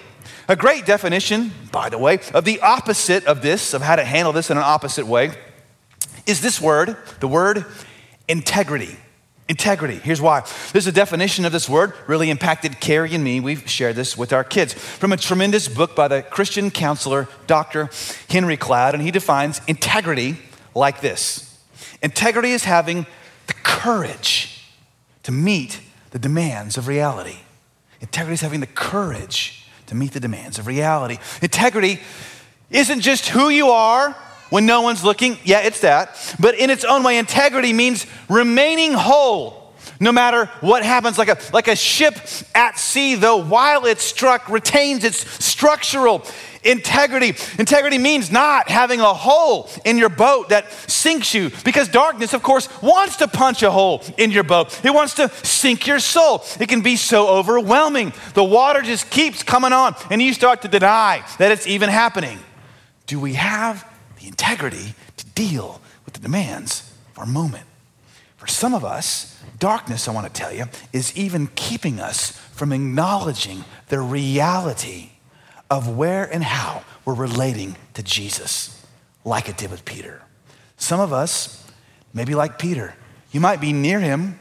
A 0.47 0.55
great 0.55 0.85
definition, 0.85 1.51
by 1.71 1.89
the 1.89 1.97
way, 1.97 2.19
of 2.33 2.45
the 2.45 2.61
opposite 2.61 3.25
of 3.25 3.41
this, 3.41 3.73
of 3.73 3.81
how 3.81 3.95
to 3.95 4.03
handle 4.03 4.33
this 4.33 4.51
in 4.51 4.57
an 4.57 4.63
opposite 4.63 5.07
way, 5.07 5.31
is 6.27 6.41
this 6.41 6.61
word, 6.61 6.97
the 7.19 7.27
word 7.27 7.65
integrity. 8.27 8.97
Integrity. 9.47 9.95
Here's 9.97 10.21
why. 10.21 10.43
There's 10.71 10.87
a 10.87 10.91
definition 10.91 11.45
of 11.45 11.51
this 11.51 11.69
word 11.69 11.93
really 12.07 12.31
impacted 12.31 12.79
Carrie 12.79 13.13
and 13.13 13.23
me. 13.23 13.39
We've 13.39 13.69
shared 13.69 13.95
this 13.95 14.17
with 14.17 14.33
our 14.33 14.43
kids 14.43 14.73
from 14.73 15.13
a 15.13 15.17
tremendous 15.17 15.67
book 15.67 15.95
by 15.95 16.07
the 16.07 16.23
Christian 16.23 16.71
counselor 16.71 17.27
Dr. 17.45 17.89
Henry 18.27 18.57
Cloud, 18.57 18.95
and 18.95 19.03
he 19.03 19.11
defines 19.11 19.61
integrity 19.67 20.37
like 20.73 21.01
this 21.01 21.59
Integrity 22.01 22.51
is 22.51 22.63
having 22.63 23.05
the 23.47 23.53
courage 23.63 24.63
to 25.23 25.31
meet 25.31 25.79
the 26.11 26.19
demands 26.19 26.77
of 26.77 26.87
reality. 26.87 27.37
Integrity 28.01 28.33
is 28.33 28.41
having 28.41 28.59
the 28.59 28.67
courage 28.67 29.67
to 29.87 29.95
meet 29.95 30.13
the 30.13 30.19
demands 30.19 30.57
of 30.57 30.65
reality. 30.65 31.17
Integrity 31.41 31.99
isn't 32.71 33.01
just 33.01 33.29
who 33.29 33.49
you 33.49 33.69
are 33.69 34.15
when 34.49 34.65
no 34.65 34.81
one's 34.81 35.03
looking. 35.03 35.37
Yeah, 35.43 35.61
it's 35.61 35.81
that. 35.81 36.35
But 36.39 36.55
in 36.55 36.69
its 36.69 36.83
own 36.83 37.03
way, 37.03 37.17
integrity 37.17 37.73
means 37.73 38.05
remaining 38.29 38.93
whole 38.93 39.65
no 39.99 40.11
matter 40.11 40.45
what 40.61 40.83
happens, 40.83 41.17
like 41.17 41.29
a, 41.29 41.37
like 41.53 41.67
a 41.67 41.75
ship 41.75 42.15
at 42.53 42.77
sea, 42.77 43.15
though 43.15 43.37
while 43.37 43.85
it's 43.85 44.03
struck, 44.03 44.49
retains 44.49 45.03
its 45.03 45.17
structural 45.43 46.25
integrity. 46.63 47.35
Integrity 47.59 47.97
means 47.97 48.31
not 48.31 48.69
having 48.69 48.99
a 48.99 49.13
hole 49.13 49.69
in 49.85 49.97
your 49.97 50.09
boat 50.09 50.49
that 50.49 50.71
sinks 50.89 51.33
you, 51.33 51.51
because 51.63 51.87
darkness, 51.87 52.33
of 52.33 52.43
course, 52.43 52.67
wants 52.81 53.17
to 53.17 53.27
punch 53.27 53.63
a 53.63 53.71
hole 53.71 54.03
in 54.17 54.31
your 54.31 54.43
boat. 54.43 54.83
It 54.83 54.93
wants 54.93 55.13
to 55.15 55.29
sink 55.43 55.87
your 55.87 55.99
soul. 55.99 56.43
It 56.59 56.67
can 56.67 56.81
be 56.81 56.97
so 56.97 57.29
overwhelming. 57.29 58.13
The 58.33 58.43
water 58.43 58.81
just 58.81 59.09
keeps 59.09 59.43
coming 59.43 59.73
on, 59.73 59.95
and 60.09 60.21
you 60.21 60.33
start 60.33 60.63
to 60.63 60.67
deny 60.67 61.25
that 61.37 61.51
it's 61.51 61.67
even 61.67 61.89
happening. 61.89 62.39
Do 63.05 63.19
we 63.19 63.33
have 63.33 63.87
the 64.25 64.29
integrity 64.29 64.95
to 65.17 65.25
deal 65.27 65.79
with 66.03 66.15
the 66.15 66.19
demands 66.19 66.91
of 67.11 67.19
our 67.19 67.25
moment. 67.27 67.65
For 68.37 68.47
some 68.47 68.73
of 68.73 68.83
us, 68.83 69.39
darkness, 69.59 70.07
I 70.07 70.13
want 70.13 70.25
to 70.25 70.33
tell 70.33 70.51
you, 70.51 70.65
is 70.91 71.15
even 71.15 71.47
keeping 71.53 71.99
us 71.99 72.31
from 72.31 72.73
acknowledging 72.73 73.63
the 73.89 73.99
reality 73.99 75.11
of 75.69 75.95
where 75.95 76.23
and 76.25 76.43
how 76.43 76.83
we're 77.05 77.13
relating 77.13 77.75
to 77.93 78.01
Jesus, 78.01 78.83
like 79.23 79.47
it 79.47 79.57
did 79.57 79.69
with 79.69 79.85
Peter. 79.85 80.23
Some 80.77 80.99
of 80.99 81.13
us, 81.13 81.63
maybe 82.13 82.33
like 82.33 82.57
Peter, 82.57 82.95
you 83.31 83.39
might 83.39 83.61
be 83.61 83.73
near 83.73 83.99
him, 83.99 84.39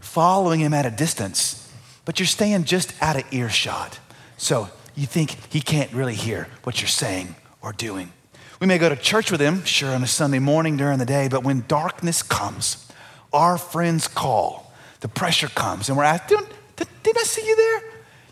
following 0.00 0.60
him 0.60 0.72
at 0.72 0.86
a 0.86 0.90
distance, 0.90 1.70
but 2.06 2.18
you're 2.18 2.26
staying 2.26 2.64
just 2.64 2.94
out 3.02 3.16
of 3.16 3.24
earshot. 3.32 3.98
So 4.38 4.70
you 4.94 5.06
think 5.06 5.36
he 5.52 5.60
can't 5.60 5.92
really 5.92 6.14
hear 6.14 6.48
what 6.62 6.80
you're 6.80 6.88
saying 6.88 7.36
or 7.60 7.74
doing. 7.74 8.12
We 8.58 8.66
may 8.66 8.78
go 8.78 8.88
to 8.88 8.96
church 8.96 9.30
with 9.30 9.40
him, 9.40 9.64
sure, 9.64 9.94
on 9.94 10.02
a 10.02 10.06
Sunday 10.06 10.38
morning 10.38 10.78
during 10.78 10.98
the 10.98 11.04
day, 11.04 11.28
but 11.28 11.44
when 11.44 11.64
darkness 11.68 12.22
comes, 12.22 12.90
our 13.32 13.58
friends 13.58 14.08
call, 14.08 14.72
the 15.00 15.08
pressure 15.08 15.48
comes, 15.48 15.88
and 15.88 15.98
we're 15.98 16.04
asked, 16.04 16.28
didn't, 16.28 16.48
didn't 16.76 17.18
I 17.18 17.24
see 17.24 17.46
you 17.46 17.54
there? 17.54 17.82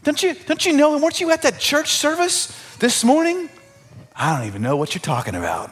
Don't 0.02 0.22
you, 0.22 0.34
don't 0.34 0.64
you 0.64 0.72
know? 0.72 0.96
Weren't 0.98 1.20
you 1.20 1.30
at 1.30 1.42
that 1.42 1.58
church 1.58 1.88
service 1.88 2.76
this 2.78 3.04
morning? 3.04 3.50
I 4.16 4.36
don't 4.36 4.46
even 4.46 4.62
know 4.62 4.76
what 4.76 4.94
you're 4.94 5.02
talking 5.02 5.34
about. 5.34 5.70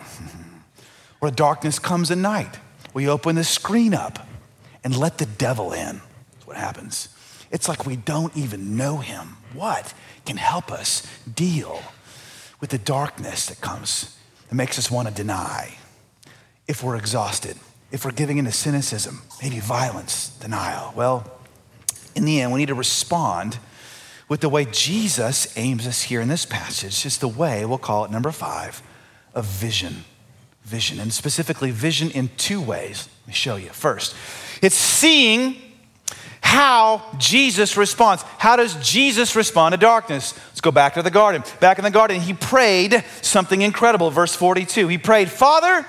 or 1.21 1.31
darkness 1.31 1.79
comes 1.79 2.11
at 2.11 2.19
night. 2.19 2.59
We 2.93 3.09
open 3.09 3.37
the 3.37 3.45
screen 3.45 3.95
up 3.95 4.27
and 4.85 4.95
let 4.95 5.17
the 5.17 5.27
devil 5.27 5.73
in. 5.73 6.03
That's 6.33 6.47
what 6.47 6.57
happens. 6.59 7.09
It's 7.51 7.69
like 7.69 7.87
we 7.87 7.97
don't 7.97 8.37
even 8.37 8.77
know 8.77 8.99
him. 8.99 9.39
What 9.55 9.95
can 10.27 10.37
help 10.37 10.71
us 10.71 11.07
deal 11.35 11.83
with 12.61 12.71
the 12.71 12.79
darkness 12.79 13.47
that 13.47 13.61
comes 13.61 14.19
that 14.53 14.57
makes 14.57 14.79
us 14.79 14.91
want 14.91 15.09
to 15.09 15.15
deny. 15.15 15.79
If 16.69 16.85
we're 16.85 16.97
exhausted, 16.97 17.57
if 17.91 18.05
we're 18.05 18.11
giving 18.11 18.37
into 18.37 18.53
cynicism, 18.53 19.23
maybe 19.43 19.61
violence, 19.61 20.29
denial, 20.41 20.93
well, 20.95 21.41
in 22.15 22.27
the 22.27 22.43
end, 22.43 22.53
we 22.53 22.59
need 22.59 22.69
to 22.69 22.75
respond 22.75 23.59
with 24.29 24.43
the 24.43 24.51
way 24.51 24.67
Jesus 24.67 25.57
aims 25.57 25.87
us 25.87 26.03
here 26.03 26.21
in 26.21 26.29
this 26.29 26.45
passage. 26.45 27.07
It's 27.07 27.17
the 27.17 27.29
way, 27.29 27.65
we'll 27.65 27.79
call 27.79 28.05
it 28.05 28.11
number 28.11 28.31
five, 28.31 28.83
of 29.35 29.47
vision. 29.47 30.05
Vision, 30.65 31.01
and 31.01 31.15
specifically 31.15 31.71
vision 31.71 32.11
in 32.11 32.29
two 32.37 32.61
ways. 32.61 33.09
Let 33.23 33.29
me 33.29 33.33
show 33.33 33.57
you. 33.57 33.71
First, 33.71 34.15
it's 34.61 34.77
seeing 34.77 35.57
how 36.43 37.03
Jesus 37.17 37.77
responds. 37.77 38.23
How 38.37 38.57
does 38.57 38.75
Jesus 38.87 39.35
respond 39.35 39.73
to 39.73 39.79
darkness? 39.79 40.35
Let's 40.49 40.61
go 40.61 40.71
back 40.71 40.95
to 40.95 41.03
the 41.03 41.11
garden. 41.11 41.43
Back 41.61 41.79
in 41.79 41.85
the 41.85 41.91
garden, 41.91 42.21
he 42.21 42.35
prayed 42.35 43.03
something 43.23 43.63
incredible. 43.63 44.11
Verse 44.11 44.35
42. 44.35 44.89
He 44.89 44.99
prayed, 44.99 45.31
Father, 45.31 45.87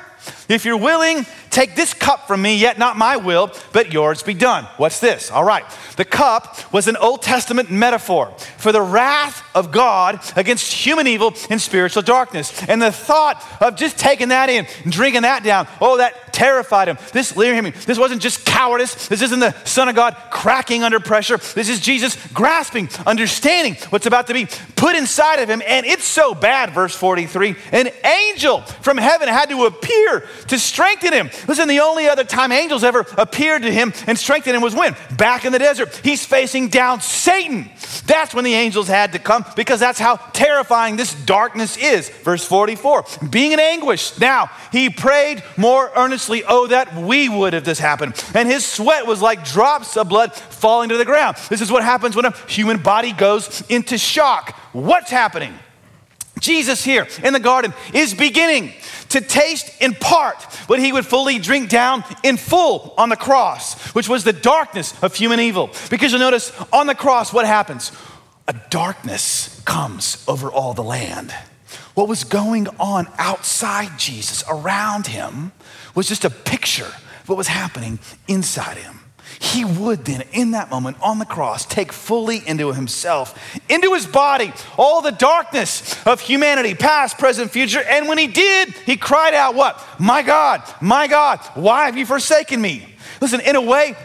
if 0.48 0.64
you're 0.64 0.78
willing, 0.78 1.26
Take 1.54 1.76
this 1.76 1.94
cup 1.94 2.26
from 2.26 2.42
me, 2.42 2.58
yet 2.58 2.80
not 2.80 2.98
my 2.98 3.16
will, 3.16 3.52
but 3.74 3.94
yours 3.94 4.24
be 4.24 4.34
done. 4.34 4.64
What's 4.78 5.00
this? 5.00 5.30
All 5.30 5.44
right. 5.44 5.64
The 5.98 6.04
cup 6.04 6.74
was 6.74 6.88
an 6.88 6.98
Old 6.98 7.22
Testament 7.22 7.70
metaphor 7.70 8.34
for 8.58 8.72
the 8.72 8.82
wrath 8.82 9.44
of 9.54 9.72
God 9.72 10.20
against 10.36 10.74
human 10.74 11.06
evil 11.06 11.36
and 11.52 11.62
spiritual 11.62 12.02
darkness. 12.02 12.68
And 12.68 12.82
the 12.82 12.92
thought 12.92 13.46
of 13.62 13.76
just 13.76 14.00
taking 14.00 14.30
that 14.30 14.50
in 14.50 14.66
and 14.84 14.92
drinking 14.92 15.22
that 15.22 15.44
down, 15.44 15.68
oh, 15.80 15.98
that 15.98 16.34
terrified 16.34 16.88
him. 16.88 16.98
This, 17.12 17.30
hear 17.32 17.62
me, 17.62 17.70
this 17.70 18.00
wasn't 18.00 18.22
just 18.22 18.46
cowardice. 18.46 19.08
This 19.08 19.22
isn't 19.22 19.40
the 19.40 19.54
Son 19.64 19.88
of 19.88 19.96
God 19.96 20.18
cracking 20.32 20.84
under 20.84 21.00
pressure. 21.00 21.38
This 21.38 21.70
is 21.70 21.80
Jesus 21.80 22.18
grasping, 22.34 22.90
understanding 23.06 23.76
what's 23.92 24.08
about 24.08 24.26
to 24.28 24.34
be 24.34 24.48
put 24.76 24.96
inside 24.96 25.36
of 25.36 25.50
him. 25.50 25.62
And 25.66 25.86
it's 25.86 26.06
so 26.06 26.34
bad, 26.34 26.72
verse 26.72 26.96
43. 26.96 27.56
An 27.72 27.90
angel 28.04 28.62
from 28.62 28.98
heaven 28.98 29.28
had 29.28 29.50
to 29.50 29.66
appear 29.66 30.28
to 30.48 30.58
strengthen 30.58 31.14
him. 31.14 31.30
Listen, 31.48 31.68
the 31.68 31.80
only 31.80 32.08
other 32.08 32.24
time 32.24 32.52
angels 32.52 32.84
ever 32.84 33.06
appeared 33.18 33.64
to 33.64 33.72
him 33.72 33.94
and 34.08 34.18
strengthened 34.18 34.56
him 34.56 34.62
was 34.62 34.76
when? 34.76 34.96
Back 35.18 35.46
in 35.46 35.52
the 35.52 35.60
desert. 35.60 36.00
He's 36.04 36.26
facing 36.26 36.70
down 36.70 37.02
Satan. 37.02 37.70
That's 38.06 38.34
when 38.34 38.44
the 38.44 38.54
angels 38.54 38.88
had 38.88 39.14
to 39.14 39.20
come 39.20 39.46
because 39.56 39.80
that's 39.80 40.00
how 40.00 40.18
terrifying 40.34 40.96
this 40.96 41.14
darkness 41.26 41.78
is. 41.78 42.10
Verse 42.10 42.46
44 42.46 43.06
being 43.30 43.52
in 43.52 43.60
anguish. 43.60 44.20
Now, 44.20 44.50
he 44.72 44.90
prayed 44.90 45.44
more 45.58 45.92
earnestly, 45.96 46.44
oh, 46.48 46.68
that 46.68 46.96
we 46.96 47.30
would 47.30 47.54
if 47.54 47.64
this 47.64 47.80
happened. 47.80 48.24
And 48.34 48.48
his 48.48 48.66
sweat 48.66 49.06
was 49.08 49.22
like 49.22 49.46
drops 49.46 49.98
of 49.98 50.10
blood 50.10 50.34
falling 50.34 50.90
to 50.90 50.98
the 50.98 51.06
ground. 51.06 51.38
This 51.50 51.62
is 51.62 51.72
what 51.72 51.84
happens 51.84 52.16
when 52.16 52.26
a 52.26 52.36
human 52.48 52.82
body 52.82 53.14
goes 53.14 53.64
into 53.70 53.98
shock. 53.98 54.56
What's 54.74 55.12
happening? 55.12 55.54
Jesus 56.44 56.84
here 56.84 57.08
in 57.24 57.34
the 57.34 57.40
garden 57.40 57.74
is 57.94 58.14
beginning 58.14 58.74
to 59.10 59.22
taste 59.22 59.82
in 59.82 59.96
part 59.96 60.42
what 60.68 60.80
he 60.80 60.92
would 60.92 61.06
fully 61.06 61.40
drink 61.40 61.70
down 61.70 62.04
in 62.22 62.38
full 62.38 62.94
on 62.98 63.10
the 63.10 63.16
cross, 63.16 63.82
which 63.96 64.10
was 64.10 64.24
the 64.24 64.34
darkness 64.34 64.94
of 65.02 65.16
human 65.16 65.40
evil. 65.40 65.70
Because 65.90 66.12
you'll 66.12 66.20
notice 66.20 66.52
on 66.72 66.86
the 66.86 66.96
cross, 66.96 67.32
what 67.32 67.46
happens? 67.46 67.92
A 68.48 68.54
darkness 68.70 69.62
comes 69.66 70.24
over 70.28 70.52
all 70.52 70.74
the 70.74 70.84
land. 70.84 71.34
What 71.94 72.10
was 72.10 72.26
going 72.26 72.68
on 72.80 73.08
outside 73.18 73.98
Jesus, 73.98 74.44
around 74.50 75.08
him, 75.08 75.54
was 75.96 76.10
just 76.10 76.26
a 76.26 76.30
picture 76.30 76.92
of 77.22 77.30
what 77.30 77.38
was 77.38 77.48
happening 77.48 78.00
inside 78.28 78.78
him 78.78 79.03
he 79.44 79.66
would 79.66 80.06
then, 80.06 80.24
in 80.32 80.52
that 80.52 80.70
moment 80.70 80.96
on 81.02 81.20
the 81.20 81.26
cross, 81.26 81.66
take 81.66 81.92
fully 81.92 82.42
into 82.48 82.72
himself, 82.72 83.38
into 83.68 83.94
his 83.94 84.06
body, 84.06 84.54
all 84.78 85.02
the 85.02 85.12
darkness 85.12 86.02
of 86.08 86.22
humanity, 86.22 86.74
past, 86.74 87.18
present, 87.18 87.52
future. 87.52 87.82
And 87.82 88.08
when 88.08 88.18
he 88.18 88.28
did, 88.28 88.70
he 88.70 88.96
cried 88.96 89.34
out, 89.34 89.54
What? 89.54 89.84
My 90.00 90.22
God, 90.22 90.64
my 90.80 91.08
God, 91.08 91.40
why 91.56 91.86
have 91.86 91.98
you 91.98 92.06
forsaken 92.06 92.62
me? 92.62 92.88
Listen, 93.20 93.42
in 93.42 93.58
a 93.58 93.62
way, 93.62 93.98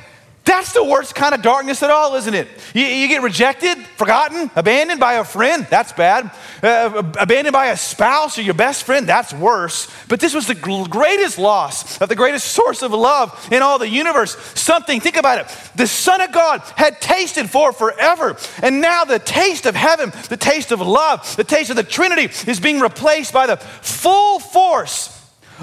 that's 0.48 0.72
the 0.72 0.82
worst 0.82 1.14
kind 1.14 1.34
of 1.34 1.42
darkness 1.42 1.82
at 1.82 1.90
all, 1.90 2.14
isn't 2.14 2.32
it? 2.32 2.48
You, 2.72 2.84
you 2.84 3.06
get 3.06 3.22
rejected, 3.22 3.76
forgotten, 3.78 4.50
abandoned 4.56 4.98
by 4.98 5.14
a 5.14 5.24
friend, 5.24 5.66
that's 5.68 5.92
bad. 5.92 6.30
Uh, 6.62 7.02
abandoned 7.20 7.52
by 7.52 7.66
a 7.66 7.76
spouse 7.76 8.38
or 8.38 8.42
your 8.42 8.54
best 8.54 8.84
friend, 8.84 9.06
that's 9.06 9.32
worse. 9.32 9.92
But 10.08 10.20
this 10.20 10.34
was 10.34 10.46
the 10.46 10.54
greatest 10.54 11.38
loss 11.38 12.00
of 12.00 12.08
the 12.08 12.16
greatest 12.16 12.48
source 12.52 12.82
of 12.82 12.92
love 12.92 13.48
in 13.52 13.62
all 13.62 13.78
the 13.78 13.88
universe. 13.88 14.36
Something, 14.58 15.00
think 15.00 15.16
about 15.16 15.38
it. 15.38 15.72
The 15.76 15.86
Son 15.86 16.22
of 16.22 16.32
God 16.32 16.62
had 16.76 17.00
tasted 17.00 17.50
for 17.50 17.72
forever. 17.72 18.36
And 18.62 18.80
now 18.80 19.04
the 19.04 19.18
taste 19.18 19.66
of 19.66 19.74
heaven, 19.74 20.12
the 20.30 20.38
taste 20.38 20.72
of 20.72 20.80
love, 20.80 21.36
the 21.36 21.44
taste 21.44 21.68
of 21.68 21.76
the 21.76 21.82
Trinity 21.82 22.30
is 22.50 22.58
being 22.58 22.80
replaced 22.80 23.34
by 23.34 23.46
the 23.46 23.58
full 23.58 24.38
force 24.38 25.14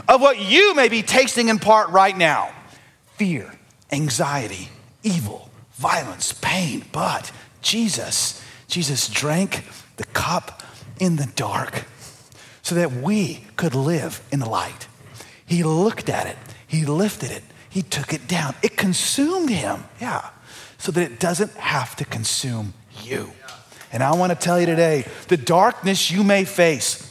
of 0.08 0.22
what 0.22 0.40
you 0.40 0.76
may 0.76 0.90
be 0.90 1.02
tasting 1.02 1.50
in 1.50 1.58
part 1.58 1.90
right 1.90 2.16
now 2.16 2.52
fear, 3.18 3.52
anxiety 3.92 4.70
evil, 5.06 5.50
violence, 5.74 6.34
pain. 6.34 6.84
But 6.92 7.32
Jesus, 7.62 8.44
Jesus 8.68 9.08
drank 9.08 9.64
the 9.96 10.06
cup 10.06 10.64
in 11.00 11.16
the 11.16 11.32
dark 11.36 11.86
so 12.62 12.76
that 12.76 12.92
we 12.92 13.46
could 13.56 13.76
live 13.76 14.22
in 14.32 14.40
the 14.40 14.50
light. 14.50 14.88
He 15.46 15.64
looked 15.64 16.10
at 16.10 16.26
it, 16.26 16.38
he 16.66 16.86
lifted 16.86 17.32
it, 17.32 17.44
he 17.70 17.82
took 17.82 18.14
it 18.14 18.28
down. 18.28 18.56
It 18.64 18.76
consumed 18.76 19.50
him, 19.50 19.84
yeah, 20.02 20.30
so 20.78 20.92
that 20.92 21.02
it 21.02 21.20
doesn't 21.20 21.52
have 21.54 21.96
to 21.98 22.06
consume 22.06 22.74
you. 23.04 23.32
And 23.92 24.02
I 24.02 24.14
want 24.16 24.32
to 24.32 24.36
tell 24.36 24.60
you 24.60 24.66
today 24.66 25.06
the 25.28 25.38
darkness 25.38 26.10
you 26.10 26.24
may 26.24 26.44
face 26.44 27.05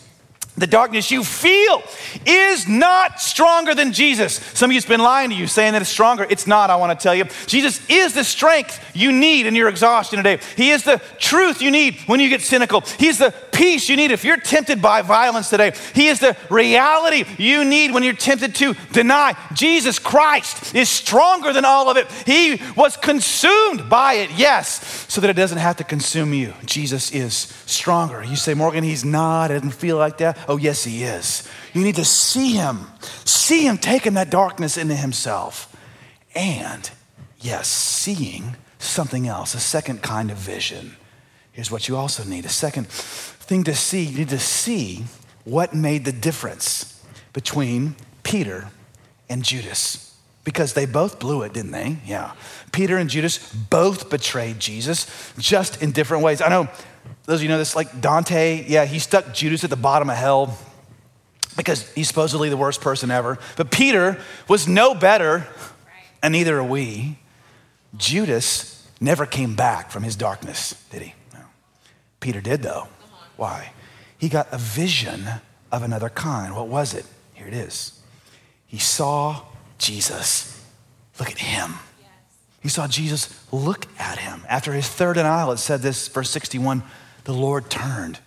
the 0.57 0.67
darkness 0.69 1.11
you 1.11 1.25
feel 1.25 1.83
is 2.25 2.69
not 2.69 3.21
stronger 3.21 3.75
than 3.75 3.93
Jesus. 3.93 4.35
Some 4.55 4.71
of 4.71 4.75
you's 4.75 4.87
been 4.87 5.01
lying 5.01 5.31
to 5.31 5.37
you, 5.37 5.49
saying 5.49 5.73
that 5.73 5.83
it's 5.83 5.91
stronger. 5.91 6.27
It's 6.31 6.47
not, 6.47 6.71
I 6.71 6.77
want 6.77 6.97
to 6.99 7.03
tell 7.03 7.15
you. 7.15 7.25
Jesus 7.47 7.81
is 7.91 8.15
the 8.15 8.23
strength 8.23 8.79
you 8.95 9.11
need 9.11 9.47
in 9.47 9.57
your 9.57 9.69
exhaustion 9.69 10.17
today. 10.19 10.39
He 10.57 10.71
is 10.71 10.85
the 10.85 11.01
truth 11.19 11.61
you 11.61 11.73
need 11.73 11.99
when 12.07 12.21
you 12.21 12.29
get 12.29 12.41
cynical. 12.41 12.83
He's 12.83 13.19
the 13.19 13.35
peace 13.53 13.89
you 13.89 13.97
need 13.97 14.13
if 14.13 14.25
you're 14.25 14.37
tempted 14.37 14.81
by 14.81 15.03
violence 15.03 15.51
today. 15.51 15.73
He 15.93 16.07
is 16.07 16.21
the 16.21 16.37
reality 16.51 17.25
you 17.37 17.65
need 17.65 17.93
when 17.93 18.05
you're 18.05 18.15
tempted 18.15 18.55
to 18.57 18.75
deny. 18.93 19.37
Jesus 19.55 19.99
Christ 19.99 20.75
is 20.75 20.89
stronger 20.89 21.53
than 21.53 21.65
all 21.65 21.91
of 21.91 21.97
it. 21.97 22.07
He 22.27 22.61
was 22.77 22.97
consumed 22.97 23.89
by 23.89 24.15
it, 24.15 24.31
yes, 24.37 25.07
so 25.13 25.21
that 25.21 25.31
it 25.31 25.37
doesn't 25.37 25.59
have 25.59 25.77
to 25.77 25.85
consume 25.85 26.33
you. 26.33 26.55
Jesus 26.65 27.11
is 27.11 27.35
stronger. 27.67 28.23
You 28.23 28.37
say, 28.37 28.55
Morgan, 28.55 28.85
he's 28.85 29.05
not. 29.05 29.51
It 29.51 29.55
doesn't 29.55 29.71
feel 29.71 29.97
like 29.97 30.19
that. 30.19 30.44
Oh, 30.49 30.57
yes, 30.57 30.85
He 30.85 31.05
is. 31.05 31.49
You 31.73 31.83
need 31.83 31.97
to 31.97 32.05
see 32.05 32.53
Him, 32.55 32.87
see 33.25 33.67
Him 33.67 33.79
taking 33.79 34.15
that 34.15 34.31
darkness 34.31 34.77
into 34.77 34.95
Himself. 34.95 35.75
And, 36.35 36.91
yes, 37.39 37.69
seeing 37.69 38.57
something 38.79 39.27
else, 39.27 39.55
a 39.55 39.61
second 39.61 40.03
kind 40.03 40.31
of 40.31 40.37
vision. 40.37 40.97
Here's 41.53 41.71
what 41.71 41.89
you 41.89 41.97
also 41.97 42.25
need 42.25 42.45
a 42.45 42.49
second 42.49 42.89
thing 42.89 43.65
to 43.65 43.75
see. 43.75 44.03
You 44.03 44.19
need 44.19 44.29
to 44.31 44.39
see 44.39 45.05
what 45.45 45.75
made 45.75 46.05
the 46.05 46.13
difference 46.13 47.03
between 47.33 47.97
Peter 48.23 48.69
and 49.29 49.45
Judas. 49.45 50.14
Because 50.45 50.75
they 50.75 50.85
both 50.85 51.19
blew 51.19 51.43
it, 51.43 51.55
didn't 51.55 51.73
they? 51.73 51.97
Yeah. 52.05 52.33
Peter 52.71 52.99
and 52.99 53.09
Judas 53.09 53.53
both 53.71 54.11
betrayed 54.11 54.61
Jesus, 54.61 55.07
just 55.39 55.83
in 55.83 55.91
different 55.91 56.23
ways. 56.23 56.43
I 56.43 56.49
know 56.49 56.69
those 57.25 57.41
of 57.41 57.43
you 57.43 57.49
know 57.49 57.59
this, 57.59 57.75
like 57.75 58.01
Dante, 58.01 58.65
yeah, 58.69 58.85
he 58.85 58.99
stuck 58.99 59.33
Judas 59.33 59.65
at 59.65 59.71
the 59.71 59.77
bottom 59.77 60.11
of 60.11 60.17
hell 60.17 60.59
because 61.57 61.91
he's 61.95 62.09
supposedly 62.09 62.51
the 62.51 62.57
worst 62.57 62.81
person 62.81 63.11
ever. 63.11 63.39
But 63.57 63.71
Peter 63.71 64.19
was 64.49 64.69
no 64.69 64.95
better, 64.95 65.47
and 66.23 66.33
neither 66.33 66.59
are 66.59 66.65
we. 66.65 67.19
Judas 67.97 68.87
never 69.01 69.25
came 69.25 69.55
back 69.55 69.91
from 69.91 70.03
his 70.03 70.17
darkness, 70.17 70.75
did 70.91 71.03
he? 71.03 71.15
No. 71.33 71.41
Peter 72.21 72.41
did, 72.41 72.63
though. 72.63 72.89
Why? 73.37 73.73
He 74.19 74.29
got 74.29 74.49
a 74.53 74.59
vision 74.59 75.25
of 75.73 75.83
another 75.83 76.09
kind. 76.09 76.55
What 76.55 76.69
was 76.69 76.93
it? 76.95 77.07
Here 77.35 77.47
it 77.47 77.55
is. 77.55 78.01
He 78.67 78.79
saw 78.79 79.43
Jesus. 79.79 80.65
Look 81.19 81.31
at 81.31 81.39
him. 81.39 81.75
He 82.63 82.69
saw 82.69 82.89
Jesus 82.89 83.39
look 83.53 83.87
at 83.99 84.19
him. 84.19 84.43
After 84.49 84.73
his 84.73 84.89
third 84.89 85.15
denial, 85.15 85.53
it 85.53 85.59
said 85.59 85.83
this, 85.83 86.09
verse 86.09 86.31
61 86.31 86.83
the 87.25 87.33
Lord 87.33 87.71
turned. 87.71 88.19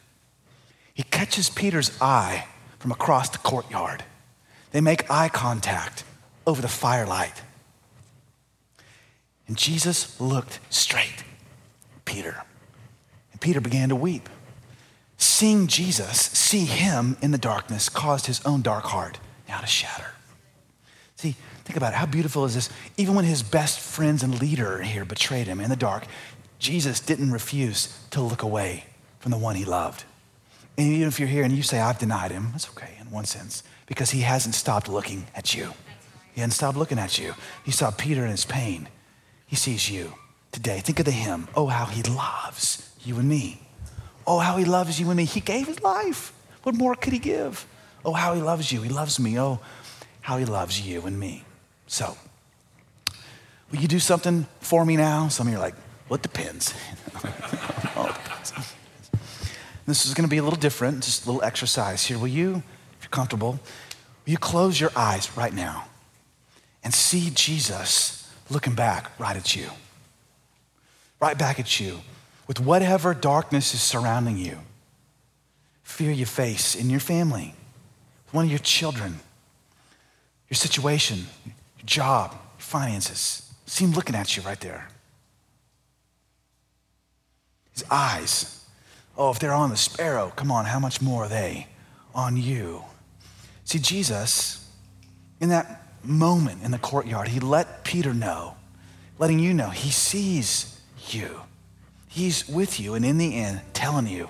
He 0.93 1.03
catches 1.03 1.49
Peter's 1.49 1.95
eye 2.01 2.47
from 2.79 2.91
across 2.91 3.29
the 3.29 3.37
courtyard. 3.37 4.03
They 4.71 4.81
make 4.81 5.09
eye 5.09 5.29
contact 5.29 6.03
over 6.45 6.61
the 6.61 6.67
firelight. 6.67 7.41
And 9.47 9.57
Jesus 9.57 10.19
looked 10.19 10.59
straight 10.69 11.23
Peter. 12.05 12.43
And 13.31 13.39
Peter 13.39 13.61
began 13.61 13.89
to 13.89 13.95
weep. 13.95 14.29
Seeing 15.17 15.67
Jesus, 15.67 16.19
see 16.19 16.65
him 16.65 17.17
in 17.21 17.31
the 17.31 17.37
darkness, 17.37 17.89
caused 17.89 18.25
his 18.25 18.43
own 18.45 18.61
dark 18.61 18.85
heart 18.85 19.19
now 19.47 19.59
to 19.59 19.67
shatter. 19.67 20.11
Think 21.67 21.75
about 21.75 21.91
it. 21.91 21.97
How 21.97 22.05
beautiful 22.05 22.45
is 22.45 22.55
this? 22.55 22.69
Even 22.95 23.13
when 23.13 23.25
his 23.25 23.43
best 23.43 23.81
friends 23.81 24.23
and 24.23 24.39
leader 24.39 24.81
here 24.81 25.03
betrayed 25.03 25.47
him 25.47 25.59
in 25.59 25.69
the 25.69 25.75
dark, 25.75 26.05
Jesus 26.59 27.01
didn't 27.01 27.33
refuse 27.33 27.93
to 28.11 28.21
look 28.21 28.41
away 28.41 28.85
from 29.19 29.31
the 29.31 29.37
one 29.37 29.57
he 29.57 29.65
loved. 29.65 30.05
And 30.77 30.87
even 30.87 31.09
if 31.09 31.19
you're 31.19 31.27
here 31.27 31.43
and 31.43 31.51
you 31.51 31.63
say, 31.63 31.81
I've 31.81 31.99
denied 31.99 32.31
him, 32.31 32.51
that's 32.53 32.69
okay 32.69 32.93
in 33.01 33.11
one 33.11 33.25
sense, 33.25 33.63
because 33.85 34.11
he 34.11 34.21
hasn't 34.21 34.55
stopped 34.55 34.87
looking 34.87 35.27
at 35.35 35.53
you. 35.53 35.73
He 36.33 36.39
hasn't 36.39 36.53
stopped 36.53 36.77
looking 36.77 36.99
at 36.99 37.19
you. 37.19 37.33
He 37.65 37.71
saw 37.71 37.91
Peter 37.91 38.23
in 38.23 38.31
his 38.31 38.45
pain. 38.45 38.87
He 39.45 39.57
sees 39.57 39.91
you 39.91 40.13
today. 40.53 40.79
Think 40.79 40.99
of 40.99 41.05
the 41.05 41.11
hymn. 41.11 41.49
Oh, 41.53 41.67
how 41.67 41.87
he 41.87 42.01
loves 42.03 42.95
you 43.03 43.19
and 43.19 43.27
me. 43.27 43.59
Oh, 44.25 44.39
how 44.39 44.55
he 44.55 44.63
loves 44.63 45.01
you 45.01 45.09
and 45.09 45.17
me. 45.17 45.25
He 45.25 45.41
gave 45.41 45.67
his 45.67 45.83
life. 45.83 46.31
What 46.63 46.75
more 46.75 46.95
could 46.95 47.11
he 47.11 47.19
give? 47.19 47.67
Oh, 48.05 48.13
how 48.13 48.35
he 48.35 48.41
loves 48.41 48.71
you. 48.71 48.83
He 48.83 48.89
loves 48.89 49.19
me. 49.19 49.37
Oh, 49.37 49.59
how 50.21 50.37
he 50.37 50.45
loves 50.45 50.79
you 50.79 51.05
and 51.05 51.19
me. 51.19 51.43
So, 51.87 52.17
will 53.71 53.79
you 53.79 53.87
do 53.87 53.99
something 53.99 54.45
for 54.59 54.85
me 54.85 54.97
now? 54.97 55.27
Some 55.29 55.47
of 55.47 55.53
you 55.53 55.59
are 55.59 55.61
like, 55.61 55.75
well, 56.07 56.15
it 56.15 56.21
depends. 56.21 56.73
this 59.85 60.05
is 60.05 60.13
going 60.13 60.27
to 60.27 60.29
be 60.29 60.37
a 60.37 60.43
little 60.43 60.59
different, 60.59 61.03
just 61.03 61.25
a 61.25 61.31
little 61.31 61.43
exercise 61.43 62.05
here. 62.05 62.17
Will 62.17 62.27
you, 62.27 62.63
if 62.97 63.03
you're 63.03 63.09
comfortable, 63.09 63.51
will 64.25 64.31
you 64.31 64.37
close 64.37 64.79
your 64.79 64.91
eyes 64.95 65.35
right 65.35 65.53
now? 65.53 65.85
and 66.87 66.93
see 66.93 67.29
Jesus 67.31 68.31
looking 68.49 68.73
back 68.73 69.11
right 69.19 69.35
at 69.35 69.57
you, 69.57 69.69
right 71.19 71.37
back 71.37 71.59
at 71.59 71.81
you 71.81 71.99
with 72.47 72.61
whatever 72.61 73.13
darkness 73.13 73.73
is 73.73 73.81
surrounding 73.81 74.37
you. 74.37 74.59
Fear 75.83 76.11
you 76.11 76.25
face 76.25 76.75
in 76.75 76.89
your 76.89 77.01
family, 77.01 77.55
one 78.31 78.45
of 78.45 78.49
your 78.49 78.59
children, 78.59 79.19
your 80.49 80.55
situation, 80.55 81.27
your 81.79 81.85
job, 81.85 82.31
your 82.31 82.39
finances. 82.59 83.53
See 83.65 83.85
him 83.85 83.91
looking 83.91 84.15
at 84.15 84.35
you 84.35 84.43
right 84.43 84.59
there. 84.59 84.87
His 87.73 87.83
eyes. 87.91 88.65
Oh, 89.17 89.31
if 89.31 89.39
they're 89.39 89.53
on 89.53 89.69
the 89.69 89.77
sparrow, 89.77 90.31
come 90.35 90.51
on, 90.51 90.65
how 90.65 90.79
much 90.79 91.01
more 91.01 91.25
are 91.25 91.29
they 91.29 91.67
on 92.13 92.37
you? 92.37 92.83
See, 93.65 93.79
Jesus, 93.79 94.67
in 95.39 95.49
that 95.49 95.83
moment 96.03 96.63
in 96.63 96.71
the 96.71 96.77
courtyard, 96.77 97.27
he 97.27 97.39
let 97.39 97.83
Peter 97.83 98.13
know, 98.13 98.55
letting 99.19 99.39
you 99.39 99.53
know 99.53 99.69
he 99.69 99.91
sees 99.91 100.79
you. 101.09 101.41
He's 102.07 102.47
with 102.47 102.79
you, 102.79 102.93
and 102.95 103.05
in 103.05 103.17
the 103.17 103.35
end, 103.35 103.61
telling 103.73 104.07
you 104.07 104.29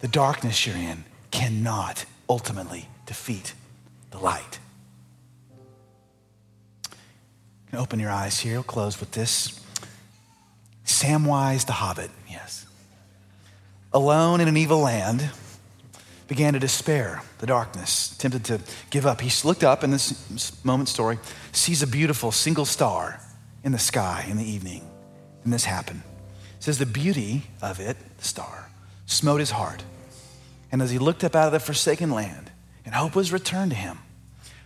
the 0.00 0.08
darkness 0.08 0.66
you're 0.66 0.76
in 0.76 1.04
cannot 1.30 2.04
ultimately 2.28 2.88
defeat 3.06 3.54
the 4.10 4.18
light. 4.18 4.58
Can 7.72 7.80
open 7.80 7.98
your 7.98 8.10
eyes 8.10 8.38
here. 8.38 8.56
We'll 8.56 8.64
close 8.64 9.00
with 9.00 9.12
this. 9.12 9.58
Samwise 10.84 11.64
the 11.64 11.72
Hobbit, 11.72 12.10
yes. 12.28 12.66
Alone 13.94 14.42
in 14.42 14.48
an 14.48 14.58
evil 14.58 14.80
land, 14.80 15.30
began 16.28 16.52
to 16.52 16.58
despair, 16.58 17.22
the 17.38 17.46
darkness, 17.46 18.14
tempted 18.18 18.44
to 18.44 18.60
give 18.90 19.06
up. 19.06 19.22
He 19.22 19.30
looked 19.48 19.64
up 19.64 19.82
in 19.82 19.90
this 19.90 20.62
moment 20.62 20.90
story, 20.90 21.18
sees 21.52 21.82
a 21.82 21.86
beautiful 21.86 22.30
single 22.30 22.66
star 22.66 23.18
in 23.64 23.72
the 23.72 23.78
sky 23.78 24.26
in 24.28 24.36
the 24.36 24.44
evening, 24.44 24.86
and 25.42 25.50
this 25.50 25.64
happened. 25.64 26.02
It 26.58 26.64
says 26.64 26.78
the 26.78 26.84
beauty 26.84 27.44
of 27.62 27.80
it, 27.80 27.96
the 28.18 28.24
star, 28.24 28.68
smote 29.06 29.40
his 29.40 29.52
heart. 29.52 29.82
And 30.70 30.82
as 30.82 30.90
he 30.90 30.98
looked 30.98 31.24
up 31.24 31.34
out 31.34 31.46
of 31.46 31.52
the 31.52 31.60
forsaken 31.60 32.10
land, 32.10 32.50
and 32.84 32.94
hope 32.94 33.14
was 33.14 33.32
returned 33.32 33.70
to 33.70 33.76
him, 33.78 33.98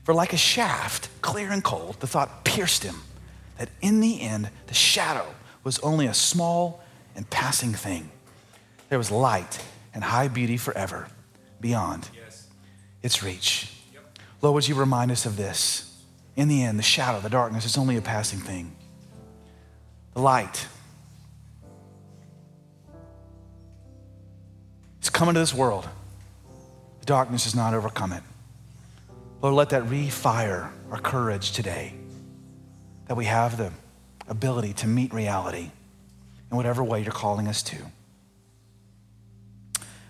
for 0.06 0.14
like 0.14 0.32
a 0.32 0.36
shaft, 0.36 1.08
clear 1.20 1.50
and 1.50 1.64
cold, 1.64 1.98
the 1.98 2.06
thought 2.06 2.44
pierced 2.44 2.84
him 2.84 2.94
that 3.58 3.68
in 3.80 3.98
the 3.98 4.20
end, 4.20 4.48
the 4.68 4.74
shadow 4.74 5.26
was 5.64 5.80
only 5.80 6.06
a 6.06 6.14
small 6.14 6.80
and 7.16 7.28
passing 7.28 7.72
thing. 7.72 8.08
There 8.88 8.98
was 8.98 9.10
light 9.10 9.60
and 9.92 10.04
high 10.04 10.28
beauty 10.28 10.58
forever 10.58 11.08
beyond 11.60 12.08
yes. 12.14 12.46
its 13.02 13.20
reach. 13.24 13.72
Yep. 13.92 14.04
Lord, 14.42 14.54
would 14.54 14.68
you 14.68 14.76
remind 14.76 15.10
us 15.10 15.26
of 15.26 15.36
this? 15.36 16.00
In 16.36 16.46
the 16.46 16.62
end, 16.62 16.78
the 16.78 16.84
shadow, 16.84 17.18
the 17.18 17.28
darkness 17.28 17.64
is 17.64 17.76
only 17.76 17.96
a 17.96 18.00
passing 18.00 18.38
thing. 18.38 18.76
The 20.14 20.20
light 20.20 20.68
is 25.02 25.10
coming 25.10 25.34
to 25.34 25.40
this 25.40 25.52
world. 25.52 25.88
The 27.00 27.06
darkness 27.06 27.42
has 27.42 27.56
not 27.56 27.74
overcome 27.74 28.12
it. 28.12 28.22
Lord, 29.42 29.54
let 29.54 29.70
that 29.70 29.84
refire 29.84 30.70
our 30.90 30.98
courage 30.98 31.52
today 31.52 31.94
that 33.06 33.16
we 33.16 33.26
have 33.26 33.56
the 33.56 33.72
ability 34.28 34.72
to 34.72 34.86
meet 34.86 35.12
reality 35.12 35.70
in 36.50 36.56
whatever 36.56 36.82
way 36.82 37.02
you're 37.02 37.12
calling 37.12 37.46
us 37.48 37.62
to. 37.62 37.76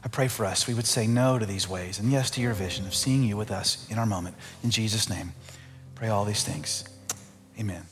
I 0.05 0.09
pray 0.09 0.29
for 0.29 0.47
us 0.47 0.69
we 0.69 0.75
would 0.75 0.87
say 0.87 1.07
no 1.07 1.39
to 1.39 1.45
these 1.45 1.69
ways 1.69 1.99
and 1.99 2.13
yes 2.13 2.31
to 2.31 2.41
your 2.41 2.55
vision 2.55 2.87
of 2.87 2.95
seeing 2.95 3.25
you 3.25 3.37
with 3.37 3.51
us 3.51 3.87
in 3.91 3.99
our 3.99 4.07
moment. 4.07 4.37
In 4.63 4.71
Jesus' 4.71 5.11
name, 5.11 5.33
pray 5.97 6.09
all 6.09 6.25
these 6.25 6.45
things. 6.45 6.85
Amen. 7.59 7.83